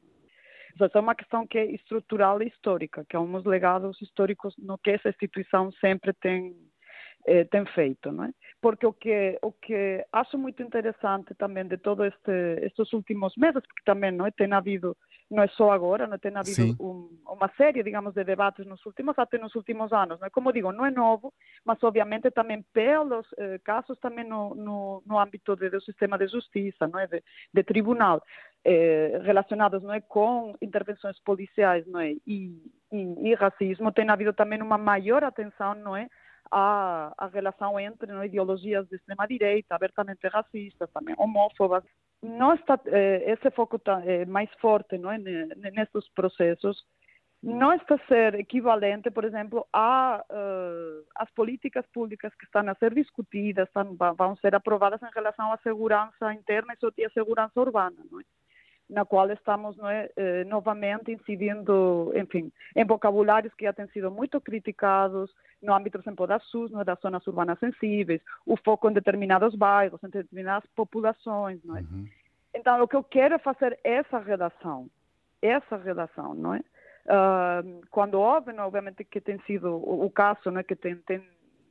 [0.75, 4.77] Essa é uma questão que é estrutural e histórica, que é uns legados históricos no
[4.77, 6.53] que essa instituição sempre tem
[7.25, 8.31] eh, tem feito, não é?
[8.61, 13.61] Porque o que o que acho muito interessante também de todos este, estes últimos meses,
[13.61, 14.95] porque também não é, tem havido
[15.29, 19.17] não é só agora, não tem havido um, uma série, digamos, de debates nos últimos,
[19.17, 20.19] até nos últimos anos.
[20.19, 20.29] Não é?
[20.29, 21.33] Como digo, não é novo,
[21.65, 26.87] mas obviamente também pelos eh, casos também no, no, no âmbito do sistema de justiça,
[26.87, 27.07] não é?
[27.07, 28.21] de, de tribunal,
[28.63, 30.01] eh, relacionados não é?
[30.01, 32.11] com intervenções policiais não é?
[32.27, 32.61] E,
[32.91, 36.07] e, e racismo, tem havido também uma maior atenção, não é?
[36.57, 41.83] A, a relação entre não, ideologias de extrema-direita, abertamente racistas, também homófobas.
[42.23, 46.85] Não está, eh, esse foco tá, eh, mais forte não é, nesses processos
[47.43, 52.73] não está a ser equivalente, por exemplo, a uh, as políticas públicas que estão a
[52.75, 57.97] ser discutidas, estão, vão ser aprovadas em relação à segurança interna e à segurança urbana.
[58.09, 58.23] Não é?
[58.89, 64.39] Na qual estamos é, eh, novamente incidindo, enfim, em vocabulários que já têm sido muito
[64.39, 68.93] criticados no âmbito, exemplo, da SUS, não é, das zonas urbanas sensíveis, o foco em
[68.93, 71.81] determinados bairros, em determinadas populações, não é?
[71.81, 72.07] Uhum.
[72.53, 74.87] Então, o que eu quero é fazer essa redação,
[75.41, 76.61] essa redação, não é?
[77.05, 80.95] Uh, quando houve, não, obviamente, que tem sido o, o caso, não é, que tem,
[80.97, 81.23] tem,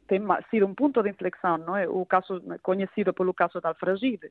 [0.06, 1.88] tem sido um ponto de inflexão, não é?
[1.88, 4.30] O caso conhecido pelo caso da Alfragide,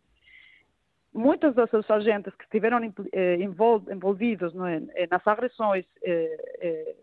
[1.14, 2.80] muitos desses agentes que estiveram
[3.14, 6.96] eh, envolvidos é, eh, nas agressões eh,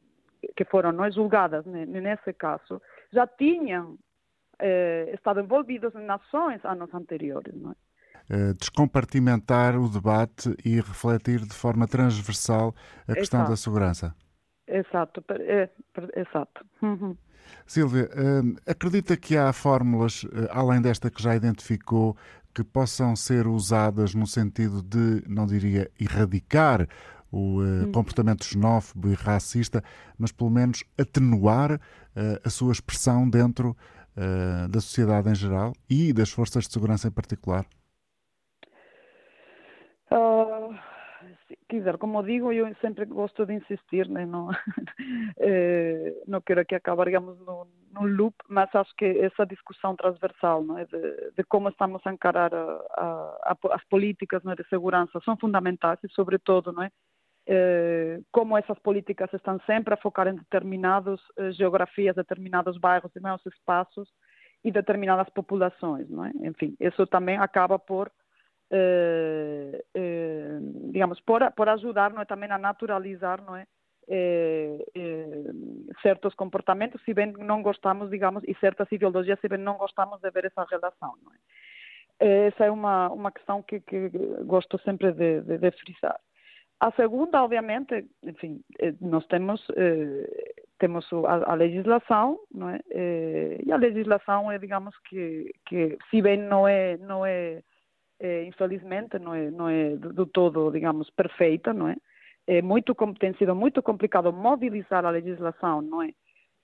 [0.56, 3.96] que foram não é, julgadas né, nesse caso já tinham
[5.14, 7.54] estado envolvidos em ações anos anteriores.
[8.28, 8.52] É?
[8.52, 12.74] Descompartimentar o debate e refletir de forma transversal
[13.08, 13.50] a questão exato.
[13.50, 14.14] da segurança.
[14.66, 15.24] Exato,
[16.14, 16.66] exato.
[16.82, 17.16] Uhum.
[17.66, 18.10] Silvia,
[18.66, 22.14] acredita que há fórmulas, além desta que já identificou,
[22.54, 26.86] que possam ser usadas no sentido de, não diria erradicar
[27.30, 29.82] o uh, comportamento xenófobo e racista,
[30.18, 31.78] mas pelo menos atenuar uh,
[32.44, 33.76] a sua expressão dentro
[34.16, 37.64] uh, da sociedade em geral e das forças de segurança em particular?
[40.10, 40.74] Uh,
[41.68, 44.26] quiser, como digo, eu sempre gosto de insistir, né?
[44.26, 44.50] não,
[45.38, 50.84] eh, não quero que acabaremos no, no loop, mas acho que essa discussão transversal é?
[50.84, 52.62] de, de como estamos a encarar a,
[52.96, 54.54] a, a, as políticas é?
[54.54, 56.90] de segurança são fundamentais e, sobretudo, é?
[57.46, 63.44] Eh, como essas políticas estão sempre a focar em determinadas eh, geografias, determinados bairros, determinados
[63.46, 64.08] espaços
[64.62, 66.46] e determinadas populações, é?
[66.46, 68.12] Enfim, isso também acaba por
[68.70, 69.82] eh,
[70.92, 73.66] digamos, por, por ajudar não é, também a naturalizar não é,
[74.08, 75.52] eh, eh,
[76.02, 80.30] certos comportamentos, se bem não gostamos, digamos, e certas ideologias, se bem não gostamos de
[80.30, 81.14] ver essa relação.
[82.20, 82.26] É?
[82.26, 84.08] Eh, essa é uma, uma questão que, que
[84.44, 86.18] gosto sempre de, de, de, frisar.
[86.80, 89.66] A segunda, obviamente, enfim, eh, nós temos
[90.78, 92.80] temos a, a, legislação, não é?
[93.62, 97.62] e a legislação é, digamos que, que se bem não é não é
[98.20, 101.96] eh, infelizmente não é não é do todo digamos perfeita não é
[102.50, 106.10] é muito tem sido muito complicado mobilizar a legislação não é?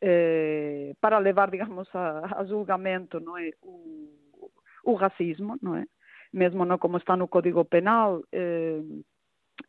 [0.00, 3.50] Eh, para levar digamos a, a, julgamento não é?
[3.62, 4.50] O,
[4.84, 5.84] o racismo não é?
[6.32, 8.22] Mesmo não como está no Código Penal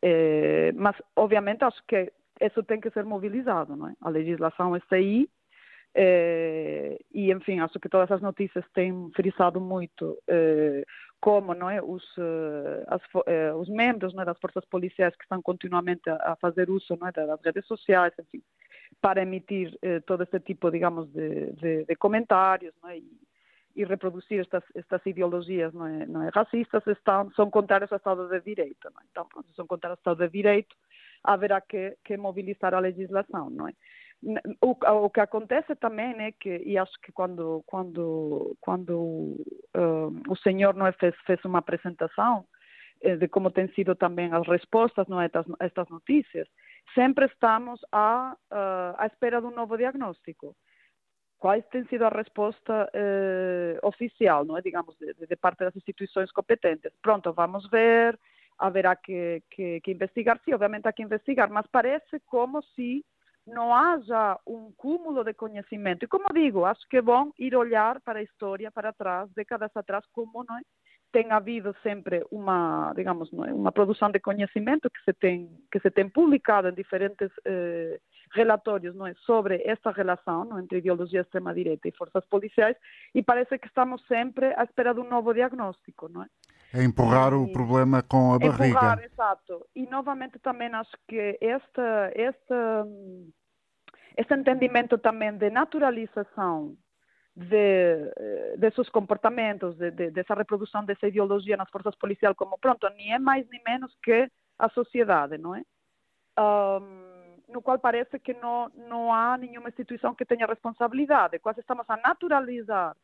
[0.02, 3.94] eh, mas obviamente acho que isso tem que ser mobilizado, não é?
[4.00, 5.28] A legislação está aí
[5.94, 10.84] eh, e, enfim, acho que todas as notícias têm frisado muito eh,
[11.20, 15.42] como não é, os, eh, as, eh, os membros é, das forças policiais que estão
[15.42, 18.42] continuamente a, fazer uso é, das redes sociais, enfim,
[19.00, 23.20] para emitir eh, todo este tipo, digamos, de, de, de comentários é, e,
[23.74, 28.40] e, reproduzir estas, estas ideologias não é, é, racistas estão, são contrárias ao Estado de
[28.40, 28.88] Direito.
[29.10, 30.74] Então, se são contrários ao Estado de Direito,
[31.24, 33.72] haverá que, que mobilizar a legislação, não é?
[34.60, 34.70] O,
[35.04, 38.92] o, que acontece também é que e acho que quando quando quando
[39.76, 42.44] uh, o senhor não é, fez, fez uma apresentação
[43.00, 46.48] eh, de como têm sido também as respostas não é, a estas, notícias
[46.94, 50.56] sempre estamos à, uh, à espera de um novo diagnóstico.
[51.38, 56.32] Qual tem sido a resposta eh, oficial não é digamos de, de, parte das instituições
[56.32, 56.92] competentes.
[57.00, 58.18] Pronto vamos ver
[58.58, 60.40] haverá que, que, que investigar.
[60.44, 63.04] Sim obviamente há que investigar mas parece como se
[63.48, 66.04] não haja um cúmulo de conhecimento.
[66.04, 69.70] E como digo, acho que é bom ir olhar para a história, para trás, décadas
[69.74, 70.62] atrás, como não é?
[71.12, 73.52] tem havido sempre uma, digamos, não é?
[73.52, 77.98] uma produção de conhecimento que se tem que se tem publicado em diferentes eh,
[78.32, 79.14] relatórios não é?
[79.24, 80.60] sobre esta relação não?
[80.60, 82.76] entre ideologia extrema-direita e forças policiais
[83.14, 86.26] e parece que estamos sempre à espera de um novo diagnóstico, não é?
[86.74, 88.66] É empurrar o problema com a barriga.
[88.66, 89.66] Empurrar, exato.
[89.74, 92.86] E novamente também acho que esta, esta
[94.18, 96.76] esse entendimento também de naturalização
[97.36, 97.54] de,
[98.16, 103.14] eh, desses comportamentos, de, de, dessa reprodução dessa ideologia nas forças policiais, como pronto, nem
[103.14, 104.28] é mais nem menos que
[104.58, 105.62] a sociedade, não é?
[106.36, 111.88] Um, no qual parece que não, não há nenhuma instituição que tenha responsabilidade, quase estamos
[111.88, 112.96] a naturalizar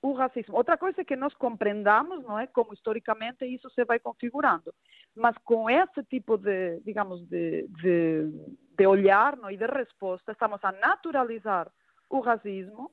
[0.00, 0.56] o racismo.
[0.56, 4.72] Outra coisa é que nós compreendamos, não é, como historicamente isso se vai configurando,
[5.16, 8.30] mas com esse tipo de, digamos, de, de,
[8.76, 11.70] de olhar não, e de resposta, estamos a naturalizar
[12.10, 12.90] o racismo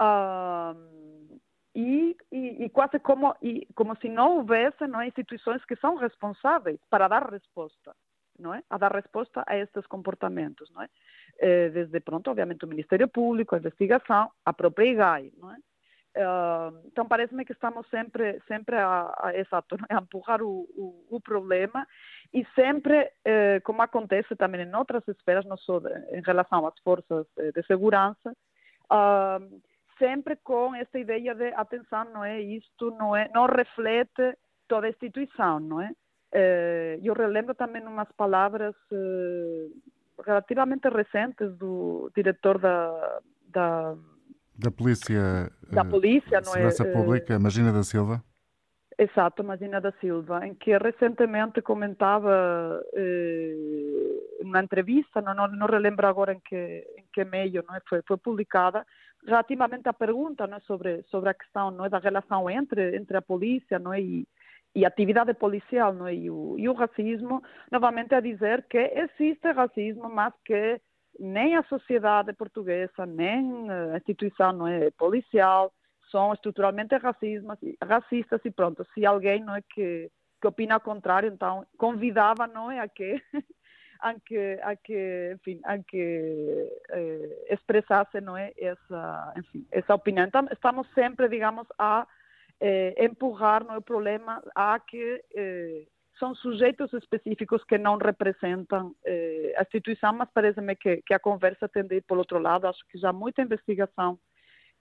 [0.00, 1.40] uh,
[1.74, 6.80] e, e, e, quase como, e, como se não houvesse não instituições que são responsáveis
[6.88, 7.94] para dar resposta,
[8.38, 10.88] não é, a dar resposta a estes comportamentos, não é,
[11.38, 15.56] eh, desde pronto, obviamente o Ministério Público, a investigação, a própria IGAI, não é,
[16.16, 21.20] Uh, então parece-me que estamos sempre sempre a, a, exato, a empurrar o, o, o,
[21.20, 21.86] problema
[22.32, 25.78] e sempre, uh, como acontece também em outras esferas, não só
[26.12, 28.34] em relação às forças de, segurança,
[28.90, 29.60] uh,
[29.98, 32.40] sempre com essa ideia de atenção, não é?
[32.40, 35.90] Isto não é, não reflete toda a instituição, não é?
[36.32, 38.74] Eh, eu relembro também umas palavras
[40.24, 43.96] relativamente recentes do diretor da, da
[44.58, 46.92] da Polícia, da polícia não Segurança é?
[46.92, 48.22] Pública, Magina da Silva?
[48.98, 53.54] Exato, Magina da Silva, em que recentemente comentava eh,
[54.40, 56.56] uma entrevista, não, não, não relembro agora em que,
[56.96, 57.80] em que meio não é?
[57.86, 58.86] foi, foi publicada,
[59.26, 60.60] relativamente à pergunta não é?
[60.60, 61.90] sobre, sobre a questão não é?
[61.90, 64.00] da relação entre, entre a polícia não é?
[64.00, 64.26] e,
[64.74, 66.14] e a atividade policial não é?
[66.14, 70.80] e, o, e o racismo, novamente a dizer que existe racismo, mas que
[71.18, 75.72] nem a sociedade portuguesa, nem a instituição não é, policial
[76.10, 81.28] são estruturalmente racistas, racistas e pronto, se alguém não é que, que opina ao contrário,
[81.32, 83.20] então convidava não é a que
[84.00, 90.26] a que, a que enfim, a que eh, expressasse não é essa, enfim, essa opinião.
[90.26, 92.06] Então estamos sempre, digamos, a
[92.60, 95.86] eh, empurrar no é, problema a que eh,
[96.18, 101.68] são sujeitos específicos que não representam eh, a instituição, mas parece-me que, que, a conversa
[101.68, 102.66] tende a ir por outro lado.
[102.66, 104.18] Acho que já muita investigação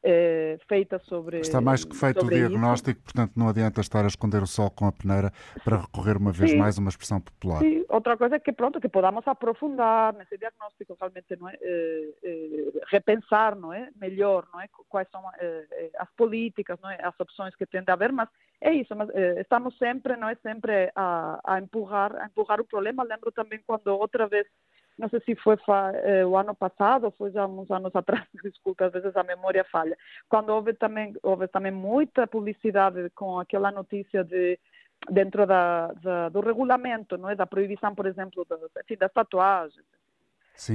[0.07, 1.39] eh, feita sobre.
[1.39, 3.03] Está mais que feito o diagnóstico, isso.
[3.05, 6.53] portanto não adianta estar a esconder o sol com a peneira para recorrer uma vez
[6.53, 7.57] mais a uma expressão popular.
[7.59, 12.09] Sim, outra coisa é que pronto, que podamos aprofundar nesse diagnóstico, realmente não é, eh,
[12.23, 15.23] eh, repensar, não é, melhor, não é, quais são
[15.97, 18.29] as políticas, não é, as opções que tem de haver, mas
[18.61, 23.03] é isso, mas estamos sempre, não é, sempre a, a empurrar, a empurrar o problema.
[23.03, 24.45] Lembro também quando outra vez
[24.97, 25.57] não sei se foi
[26.03, 29.63] eh, o ano passado ou foi já uns anos atrás, desculpa, às vezes a memória
[29.65, 29.97] falha,
[30.29, 34.59] quando houve também, houve também muita publicidade com aquela notícia de
[35.09, 39.85] dentro da, da, do regulamento, não é, da proibição, por exemplo, das, enfim, das tatuagens,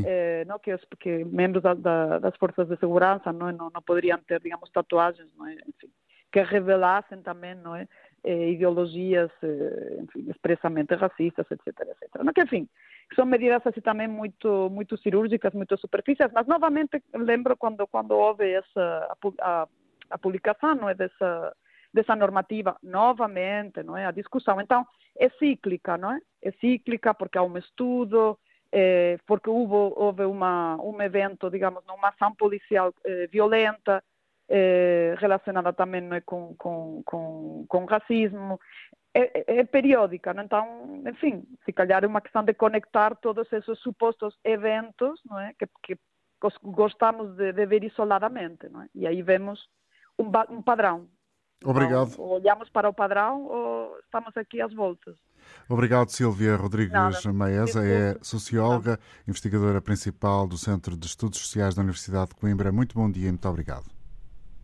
[0.05, 3.83] eh, não que, os, que membros da, da, das forças de segurança não, não, não
[3.83, 5.91] poderiam ter, digamos, tatuagens, não é, enfim,
[6.31, 7.89] que revelassem também, não é,
[8.25, 12.35] ideologias, eh, enfim, expressamente racistas, etc, etc.
[12.35, 12.69] Que, enfim,
[13.15, 18.51] são medidas assim também muito muito cirúrgicas, muito superficiais, mas novamente lembro quando quando houve
[18.53, 19.69] essa a,
[20.11, 21.55] a publicação, não é dessa
[21.93, 24.61] dessa normativa novamente, não é a discussão.
[24.61, 24.87] Então
[25.19, 26.21] é cíclica, não é?
[26.43, 28.39] É cíclica porque há um estudo
[28.73, 34.03] eh, porque houve, houve uma, um evento, digamos, uma ação policial eh, violenta,
[34.53, 38.59] eh, relacionada também não é, com, com, com, com racismo.
[39.15, 40.43] É, é, é periódica, não?
[40.43, 45.53] então, enfim, se calhar é uma questão de conectar todos esses supostos eventos não é?
[45.59, 45.99] que, que
[46.63, 48.89] gostamos de, de ver isoladamente, não é?
[48.95, 49.69] e aí vemos
[50.19, 51.09] um, um padrão.
[51.65, 52.15] Obrigado.
[52.19, 55.17] Ou olhamos para o padrão ou estamos aqui às voltas.
[55.69, 57.33] Obrigado, Silvia Rodrigues Nada.
[57.33, 58.99] Maesa, é socióloga,
[59.29, 62.73] investigadora principal do Centro de Estudos Sociais da Universidade de Coimbra.
[62.73, 64.00] Muito bom dia e muito obrigado.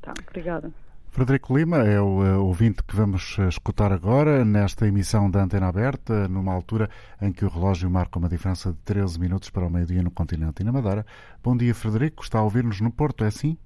[0.07, 0.71] Tá, obrigada.
[1.11, 5.69] Frederico Lima é o uh, ouvinte que vamos eh, escutar agora nesta emissão da Antena
[5.69, 6.89] Aberta, numa altura
[7.21, 10.63] em que o relógio marca uma diferença de 13 minutos para o meio-dia no continente
[10.63, 11.05] e na Madeira.
[11.43, 12.23] Bom dia, Frederico.
[12.23, 13.59] Está a ouvir-nos no Porto, é assim?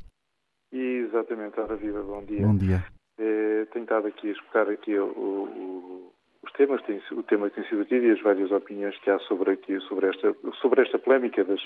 [0.73, 2.47] Exatamente, Ora Viva, bom dia.
[2.47, 2.85] Bom dia.
[3.19, 6.13] É, tenho estado aqui a escutar aqui o, o,
[6.43, 9.19] os temas, tem, o tema que tem sido tido e as várias opiniões que há
[9.21, 11.61] sobre, aqui, sobre, esta, sobre esta polémica das,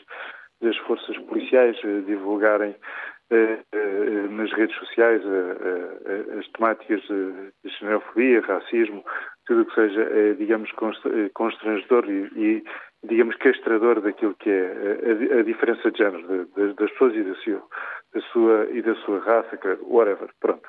[0.61, 3.14] das forças policiais eh, divulgarem eh, eh,
[4.31, 5.22] nas redes sociais
[6.39, 9.05] as temáticas de xenofobia, racismo,
[9.47, 10.70] tudo o que seja, digamos,
[11.35, 12.62] constrangedor e,
[13.05, 17.62] digamos, castrador daquilo que é a, diferença de género das pessoas e da sua,
[18.14, 20.31] da sua, e da sua raça, whatever.
[20.41, 20.62] Pronto.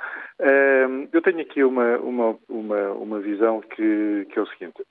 [1.12, 4.84] eu tenho aqui uma, uma, uma, uma visão que, que é o seguinte.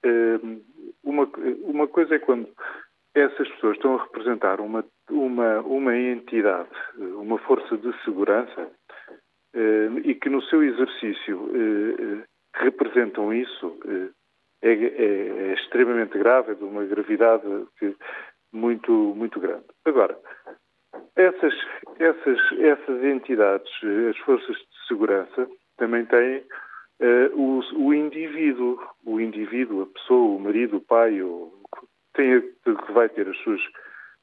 [1.03, 1.29] uma,
[1.65, 2.49] uma coisa é quando
[3.15, 8.71] essas pessoas estão a representar uma, uma, uma entidade, uma força de segurança,
[9.55, 12.25] eh, e que no seu exercício eh,
[12.57, 14.11] representam isso, eh,
[14.63, 17.45] é, é, é, extremamente grave, é de uma gravidade
[17.79, 17.95] que,
[18.53, 19.65] muito, muito grande.
[19.85, 20.19] Agora,
[21.15, 21.55] essas,
[22.01, 23.71] essas, essas entidades,
[24.11, 26.45] as forças de segurança, também têm
[27.35, 31.53] o, o indivíduo, o indivíduo, a pessoa, o marido, o pai, o
[32.15, 33.61] tem, que vai ter as suas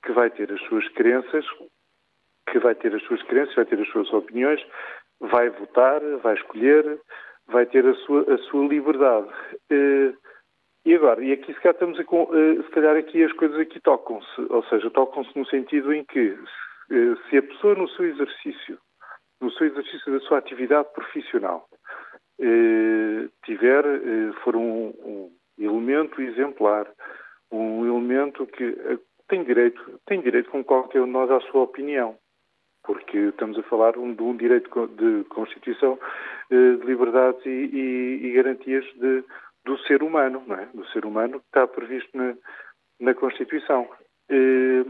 [0.04, 1.46] que vai ter as suas crenças,
[2.50, 4.62] que vai ter as suas crenças, vai ter as suas opiniões,
[5.20, 7.00] vai votar, vai escolher,
[7.48, 9.30] vai ter a sua, a sua liberdade.
[9.70, 10.14] Eh,
[10.86, 13.80] e agora, e aqui se calhar, estamos a, eh, se calhar aqui as coisas aqui
[13.80, 16.38] tocam-se, ou seja, tocam-se no sentido em que
[16.92, 18.80] eh, se a pessoa no seu exercício,
[19.40, 21.68] no seu exercício da sua atividade profissional,
[23.46, 23.84] tiver,
[24.44, 26.88] for um, um elemento exemplar,
[27.52, 28.76] um elemento que
[29.32, 32.18] tem direito, tem direito como qualquer um de nós à sua opinião,
[32.84, 35.98] porque estamos a falar de um direito de Constituição
[36.52, 39.24] eh, de liberdades e, e, e garantias de,
[39.64, 40.66] do ser humano, não é?
[40.74, 42.36] do ser humano que está previsto na,
[43.00, 43.88] na Constituição.
[44.30, 44.84] Eh,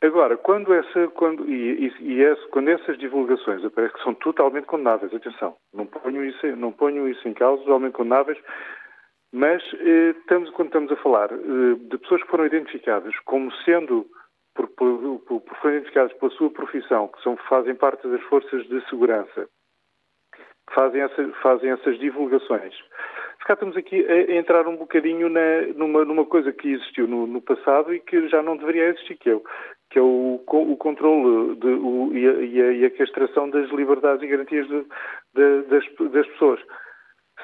[0.00, 5.12] agora, quando, essa, quando, e, e essa, quando essas divulgações aparecem que são totalmente condenáveis,
[5.12, 8.38] atenção, não ponho isso, não ponho isso em causa, totalmente condenáveis,
[9.32, 14.06] mas eh, estamos, quando estamos a falar eh, de pessoas que foram identificadas como sendo,
[14.54, 18.86] por, por, por, foram identificadas pela sua profissão, que são, fazem parte das forças de
[18.90, 19.48] segurança,
[20.34, 22.74] que fazem, essa, fazem essas divulgações.
[23.46, 27.40] Cá estamos aqui a, entrar um bocadinho na, numa, numa, coisa que existiu no, no,
[27.40, 29.40] passado e que já não deveria existir, que é
[29.90, 33.68] que é o, o controle de, o, e, a, e, a, e, a, castração das
[33.70, 34.86] liberdades e garantias de,
[35.34, 36.60] de, das, das pessoas.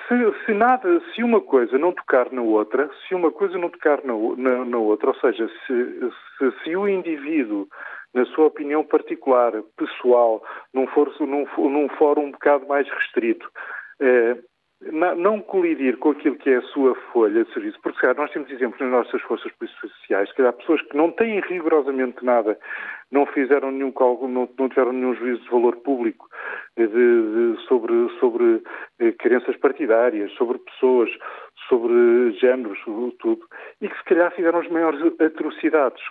[0.08, 4.02] Se, se, nada, se uma coisa não tocar na outra, se uma coisa não tocar
[4.02, 7.68] na, na, na outra, ou seja, se, se, se, o indivíduo,
[8.14, 10.42] na sua opinião particular, pessoal,
[10.72, 13.46] não for num, num fórum um bocado mais restrito,
[14.00, 14.38] eh,
[14.80, 18.48] não colidir com aquilo que é a sua folha de serviço, porque se nós temos
[18.50, 22.56] exemplos nas nossas forças policiais, que há pessoas que não têm rigorosamente nada,
[23.10, 26.28] não fizeram nenhum cálculo, não, não tiveram nenhum juízo de valor público
[26.76, 28.62] de, de, sobre, sobre
[29.00, 31.10] eh, crenças partidárias, sobre pessoas,
[31.68, 32.78] sobre géneros,
[33.18, 33.40] tudo,
[33.80, 36.02] e que se calhar fizeram as maiores atrocidades.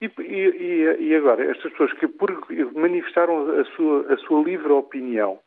[0.00, 2.30] E, e, e, agora, estas pessoas que por,
[2.74, 5.40] manifestaram a sua, a sua livre opinião,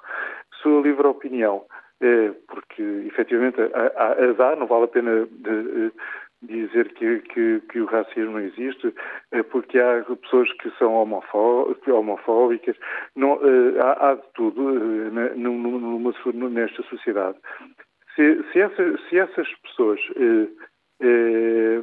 [0.61, 1.65] sua livre opinião,
[2.47, 5.91] porque efetivamente a, dar, não vale a pena de,
[6.41, 8.93] dizer que, que, que, o racismo existe,
[9.31, 12.75] é porque há pessoas que são homofóbicas,
[13.15, 13.39] não,
[13.79, 14.61] há, há, de tudo
[15.35, 17.37] numa, nesta sociedade.
[18.15, 19.99] Se, se, essa, se essas pessoas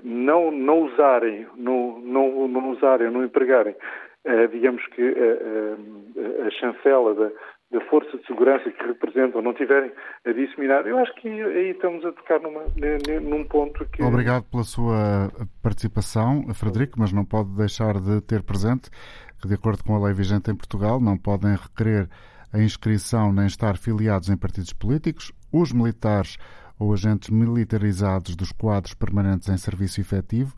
[0.03, 3.77] não, não usarem, não, não, não usarem, não empregarem,
[4.51, 7.31] digamos que a, a chancela da,
[7.71, 9.93] da força de segurança que representam não tiverem
[10.25, 12.63] a disseminar, eu acho que aí estamos a tocar numa,
[13.21, 14.03] num ponto que.
[14.03, 15.31] Obrigado pela sua
[15.63, 18.91] participação, Frederico, mas não pode deixar de ter presente
[19.41, 22.09] que, de acordo com a lei vigente em Portugal, não podem requerer
[22.53, 26.39] a inscrição nem estar filiados em partidos políticos os militares
[26.79, 30.55] ou agentes militarizados dos quadros permanentes em serviço efetivo,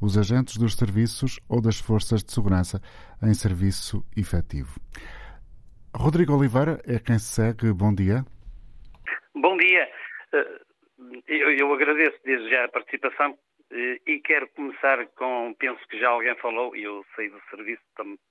[0.00, 2.80] os agentes dos serviços ou das forças de segurança
[3.22, 4.78] em serviço efetivo.
[5.94, 7.72] Rodrigo Oliveira é quem se segue.
[7.72, 8.24] Bom dia.
[9.34, 9.88] Bom dia.
[10.32, 10.60] Eh,
[11.28, 13.38] eu agradeço desde já a participação
[13.70, 17.82] eh, e quero começar com, penso que já alguém falou, eu saí do serviço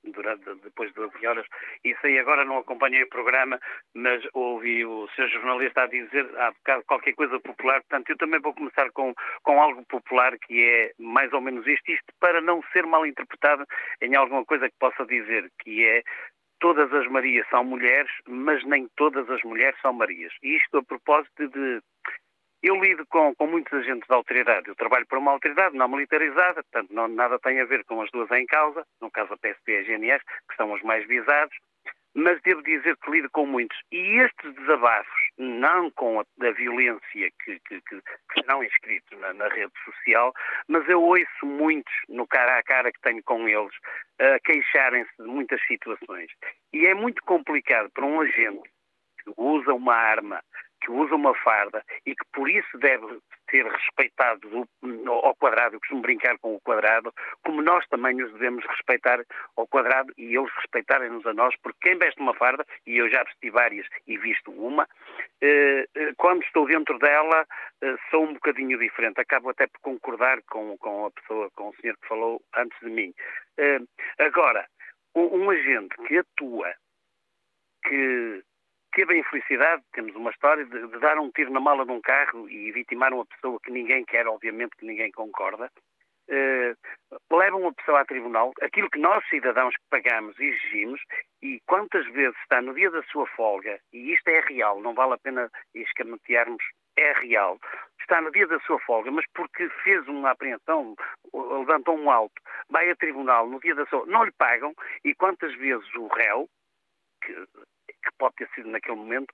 [0.03, 1.45] durante, depois de 12 horas,
[1.83, 3.59] e saí agora, não acompanhei o programa,
[3.93, 8.41] mas ouvi o seu jornalista a dizer há bocado qualquer coisa popular, portanto eu também
[8.41, 12.61] vou começar com, com algo popular que é mais ou menos isto, isto para não
[12.73, 13.65] ser mal interpretado
[14.01, 16.03] em alguma coisa que possa dizer, que é
[16.63, 20.31] todas as Marias são mulheres, mas nem todas as mulheres são Marias.
[20.41, 21.81] E isto a propósito de.
[22.63, 24.69] Eu lido com, com muitos agentes da autoridade.
[24.69, 28.09] Eu trabalho para uma autoridade não militarizada, portanto, não, nada tem a ver com as
[28.11, 31.53] duas em causa, no caso a PSP e a GNR, que são os mais visados
[32.15, 33.77] mas devo dizer que lido com muitos.
[33.91, 39.47] E estes desabafos, não com a, da violência que, que, que, que inscritos na, na,
[39.49, 40.33] rede social,
[40.67, 43.75] mas eu ouço muitos no cara a cara que tenho com eles
[44.21, 46.31] uh, queixarem-se de muitas situações.
[46.71, 48.69] E é muito complicado para um agente
[49.23, 50.41] que usa uma arma
[50.83, 53.19] que usa uma farda e que por isso deve
[53.49, 54.67] ser respeitado
[55.07, 57.13] ao quadrado, eu costumo brincar com o quadrado,
[57.43, 59.23] como nós também os devemos respeitar
[59.55, 63.23] ao quadrado e eles respeitarem-nos a nós, porque quem veste uma farda, e eu já
[63.23, 64.87] vesti várias e visto uma,
[65.41, 67.45] eh, eh, quando estou dentro dela
[67.81, 69.21] eh, sou um bocadinho diferente.
[69.21, 72.89] Acabo até por concordar com, com a pessoa, com o senhor que falou antes de
[72.89, 73.13] mim.
[74.17, 74.67] Agora,
[75.15, 76.73] um agente que atua,
[77.83, 78.43] que
[78.93, 82.01] teve a infelicidade, temos uma história, de, de, dar um tiro na mala de um
[82.01, 85.69] carro e vitimar uma pessoa que ninguém quer, obviamente que ninguém concorda.
[86.29, 86.73] Uh,
[87.35, 91.01] levam a pessoa a tribunal, aquilo que nós, cidadãos pagamos e exigimos,
[91.41, 95.13] e quantas vezes está no dia da sua folga, e isto é real, não vale
[95.13, 96.63] a pena escamotearmos,
[96.95, 97.59] é real,
[97.99, 100.95] está no dia da sua folga, mas porque fez uma apreensão,
[101.33, 104.73] levantou um alto, vai a tribunal no dia da sua não lhe pagam,
[105.03, 106.47] e quantas vezes o réu,
[107.21, 107.33] que
[108.03, 109.33] que pode ter sido naquele momento,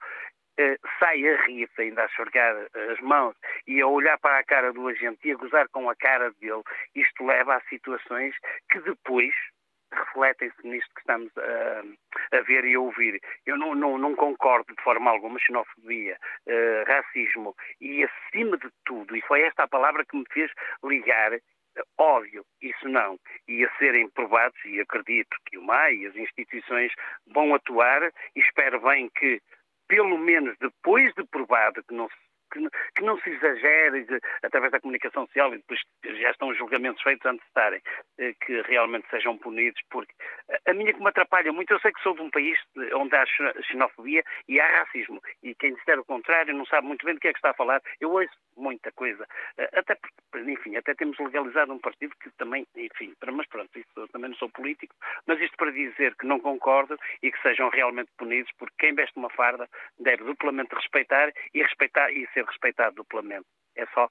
[0.58, 2.56] eh, sai a rir, ainda a esfregar
[2.92, 3.36] as mãos
[3.68, 6.64] e a olhar para a cara do agente e a gozar com a cara dele,
[6.96, 8.36] isto leva a situações
[8.70, 9.34] que depois
[9.92, 13.20] refletem-se nisto que estamos a, a, ver e a ouvir.
[13.46, 16.18] Eu não, não, não concordo de forma alguma xenofobia,
[16.48, 20.52] uh, racismo e, acima de tudo, e foi esta a palavra que me fez
[20.84, 21.32] ligar
[21.98, 23.20] Óbvio, isso não.
[23.48, 26.92] E a serem provados, e acredito que o MAI e as instituições
[27.28, 28.04] vão atuar
[28.36, 29.42] e espero bem que,
[29.88, 32.60] pelo menos depois de provado que não se que,
[32.96, 37.02] que, não se exagere de, através da comunicação social e depois já estão os julgamentos
[37.02, 37.82] feitos antes de estarem,
[38.18, 40.14] eh, que realmente sejam punidos, porque
[40.66, 42.58] a minha que me atrapalha muito, eu sei que sou de um país
[42.94, 43.26] onde há
[43.64, 47.28] xenofobia e há racismo, e quem disser o contrário não sabe muito bem do que
[47.28, 47.82] é que está a falar.
[48.00, 49.26] Eu ouço muita coisa,
[49.58, 53.90] eh, até porque, enfim, até temos legalizado um partido que também, enfim, mas pronto, isso,
[53.96, 54.96] eu também não sou político,
[55.26, 59.18] mas isto para dizer que não concordo e que sejam realmente punidos, porque quem veste
[59.18, 59.68] uma farda
[60.00, 63.46] deve duplamente respeitar e respeitar e ser ser respeitado duplamente.
[63.76, 64.08] É só.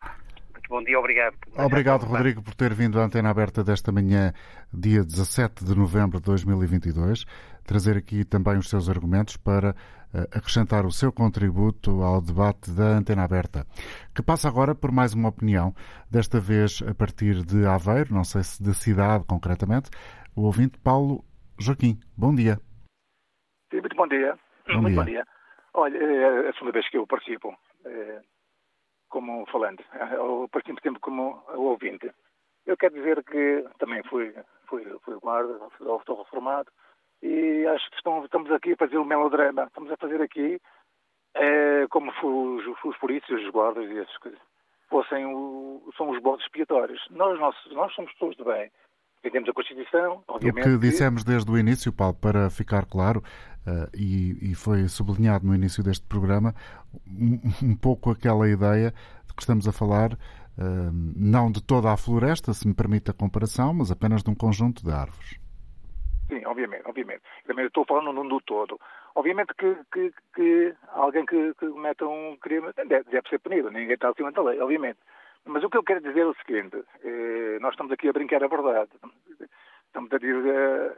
[0.53, 1.37] Muito bom dia, obrigado.
[1.57, 4.33] Obrigado, Rodrigo, por ter vindo à antena aberta desta manhã,
[4.73, 7.25] dia 17 de novembro de 2022,
[7.65, 9.71] trazer aqui também os seus argumentos para
[10.13, 13.67] eh, acrescentar o seu contributo ao debate da Antena Aberta,
[14.15, 15.73] que passa agora por mais uma opinião,
[16.11, 19.91] desta vez a partir de Aveiro, não sei se da cidade concretamente,
[20.35, 21.25] o ouvinte Paulo
[21.61, 22.01] Joaquim.
[22.17, 22.59] Bom dia.
[23.71, 24.37] Sim, muito bom dia.
[24.67, 24.97] Bom muito dia.
[24.97, 25.25] bom dia.
[25.75, 27.57] Olha, é a segunda vez que eu participo
[29.09, 32.11] como falante, eu participo sempre como ouvinte.
[32.67, 34.35] Eu quero dizer que também fui,
[34.67, 36.71] fui, fui guarda, estou reformado,
[37.23, 39.65] e acho que estão, estamos aqui a fazer um melodrama.
[39.65, 40.61] Estamos a fazer aqui
[41.35, 44.41] é, como os, os polícias, os guardas e essas coisas
[44.89, 47.01] fossem o, são os bodes expiatórios.
[47.11, 48.71] Nós, nós, nós somos pessoas de bem.
[49.23, 50.69] Defendemos a Constituição, obviamente.
[50.69, 53.23] O que dissemos desde o início, Paulo, para ficar claro,
[53.67, 56.55] uh, e, e, foi sublinhado no início deste programa,
[57.07, 58.93] um, um, pouco aquela ideia
[59.27, 63.15] de que estamos a falar uh, não de toda a floresta, se me permite a
[63.15, 65.39] comparação, mas apenas de um conjunto de árvores.
[66.29, 67.23] Sim, obviamente, obviamente.
[67.47, 68.79] Também estou falando no do todo.
[69.15, 73.95] Obviamente que, que, que alguém que, que cometa um crime deve, deve ser punido, ninguém
[73.95, 74.99] está acima da lei, obviamente.
[75.49, 78.45] Mas o que eu quero dizer é o seguinte: eh, nós estamos aqui a brincar
[78.45, 78.91] a verdade.
[79.87, 80.97] Estamos a dizer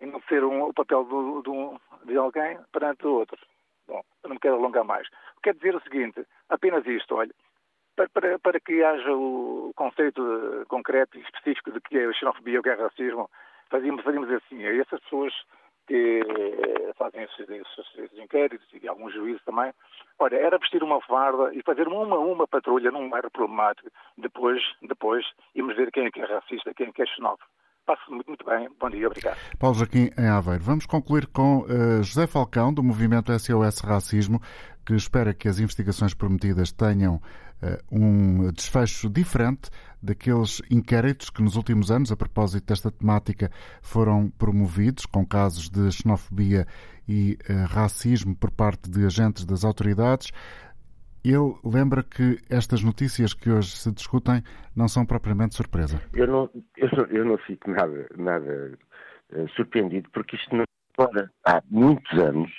[0.00, 3.38] eh, ser um, o papel do, do, de alguém perante o outro.
[3.86, 5.08] Bom, eu não me quero alongar mais.
[5.42, 7.34] Quero dizer o seguinte: apenas isto, olha.
[7.96, 10.22] Para, para, para que haja o conceito
[10.68, 13.28] concreto e específico de que é xenofobia, o que é racismo,
[13.70, 15.32] fazíamos, fazíamos assim: essas pessoas
[15.88, 16.22] que
[16.98, 19.72] fazem esses, inquéritos e alguns juízes também,
[20.18, 23.88] olha, era vestir uma, alfarda e fazer uma a uma patrulha num bairro problemático.
[24.18, 25.24] Depois, depois,
[25.54, 27.50] íamos ver quem é que é racista, quem é que é xenófobo.
[27.86, 28.68] Passo muito, muito bem.
[28.78, 29.38] Bom dia, obrigado.
[29.58, 30.62] Paulo Joaquim, em Aveiro.
[30.62, 34.42] Vamos concluir com uh, José Falcão, do movimento SOS Racismo,
[34.84, 39.70] que espera que as investigações prometidas tenham uh, um desfecho diferente
[40.02, 43.50] daqueles inquéritos que nos últimos anos, a propósito desta temática,
[43.82, 46.66] foram promovidos com casos de xenofobia
[47.08, 50.30] e uh, racismo por parte de agentes das autoridades.
[51.24, 54.42] Ele lembra que estas notícias que hoje se discutem
[54.74, 56.00] não são propriamente surpresa.
[56.14, 58.78] Eu não, eu não, eu não fico nada, nada
[59.32, 60.64] uh, surpreendido, porque isto não
[60.96, 62.50] para há muitos anos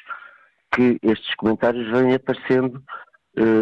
[0.72, 2.82] que estes comentários vêm aparecendo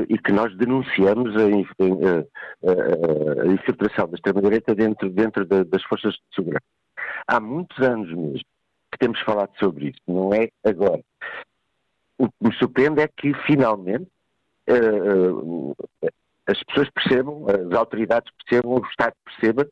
[0.09, 2.21] e que nós denunciamos a, a,
[2.69, 6.65] a, a infiltração da extrema-direita dentro, dentro de, das forças de segurança.
[7.28, 8.45] Há muitos anos mesmo
[8.91, 11.01] que temos falado sobre isso, não é agora.
[12.17, 14.07] O que me surpreende é que finalmente
[14.69, 15.75] uh,
[16.47, 19.67] as pessoas percebam, as autoridades percebam, o Estado perceba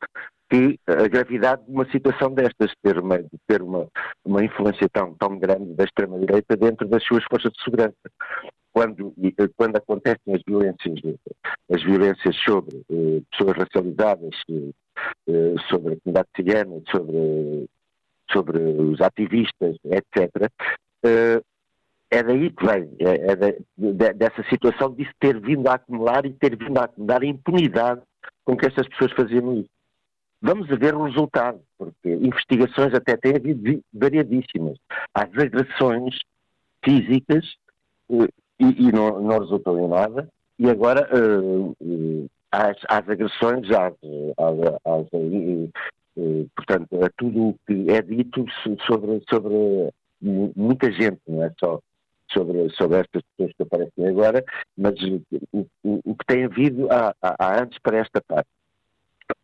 [0.48, 3.88] que a gravidade de uma situação destas, ter uma, ter uma,
[4.24, 7.96] uma influência tão, tão grande da extrema-direita dentro das suas forças de segurança.
[8.76, 9.14] Quando,
[9.56, 11.00] quando acontecem as violências,
[11.72, 17.70] as violências sobre eh, pessoas racializadas, eh, sobre a comunidade cigana, sobre,
[18.30, 20.52] sobre os ativistas, etc.,
[21.04, 21.40] eh,
[22.10, 25.76] é daí que vem, é, é de, de, dessa situação de se ter vindo a
[25.76, 28.02] acumular e ter vindo a acumular a impunidade
[28.44, 29.70] com que estas pessoas faziam isso.
[30.42, 34.76] Vamos ver o resultado, porque investigações até têm havido variadíssimas.
[35.14, 36.20] Há agressões
[36.84, 37.56] físicas
[38.58, 40.28] e, e não, não, resultou em nada,
[40.58, 41.76] e agora uh,
[42.50, 43.94] às, agressões, às,
[44.84, 45.06] às
[46.54, 48.44] portanto, a tudo o que é dito
[48.86, 51.80] sobre, sobre muita gente, não é só
[52.32, 54.44] sobre, sobre estas pessoas que aparecem agora,
[54.76, 58.48] mas o, o, o que tem havido há, há, para esta parte.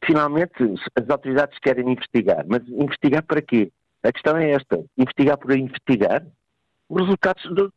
[0.05, 0.55] Finalmente,
[0.97, 3.71] as autoridades querem investigar, mas investigar para quê?
[4.03, 6.25] A questão é esta: investigar por investigar.
[6.89, 7.43] Os resultados.
[7.55, 7.73] Do...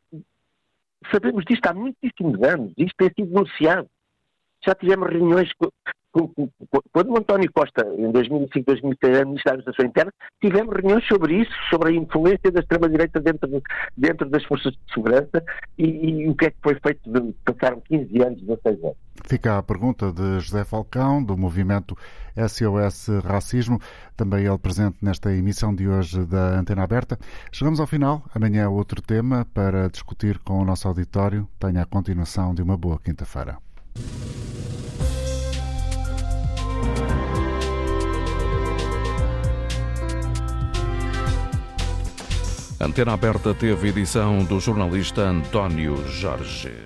[1.12, 3.90] Sabemos disto há muitíssimos anos, isto tem sido denunciado.
[4.66, 5.50] Já tivemos reuniões
[6.92, 11.42] quando o António Costa, em 2005, 2006, era Ministro da Administração Interna, tivemos reuniões sobre
[11.42, 13.62] isso, sobre a influência da extrema-direita dentro,
[13.98, 15.44] dentro das forças de segurança
[15.78, 17.12] e, e, o que é que foi feito.
[17.12, 18.98] De, passaram 15 anos, 16 anos.
[19.26, 21.98] Fica a pergunta de José Falcão, do movimento
[22.36, 23.80] SOS Racismo,
[24.16, 27.18] também ele presente nesta emissão de hoje da Antena Aberta.
[27.52, 28.24] Chegamos ao final.
[28.34, 31.48] Amanhã outro tema para discutir com o nosso auditório.
[31.60, 33.58] Tenha a continuação de uma boa quinta-feira.
[42.80, 46.86] Antena Aberta teve edição do jornalista António Jorge.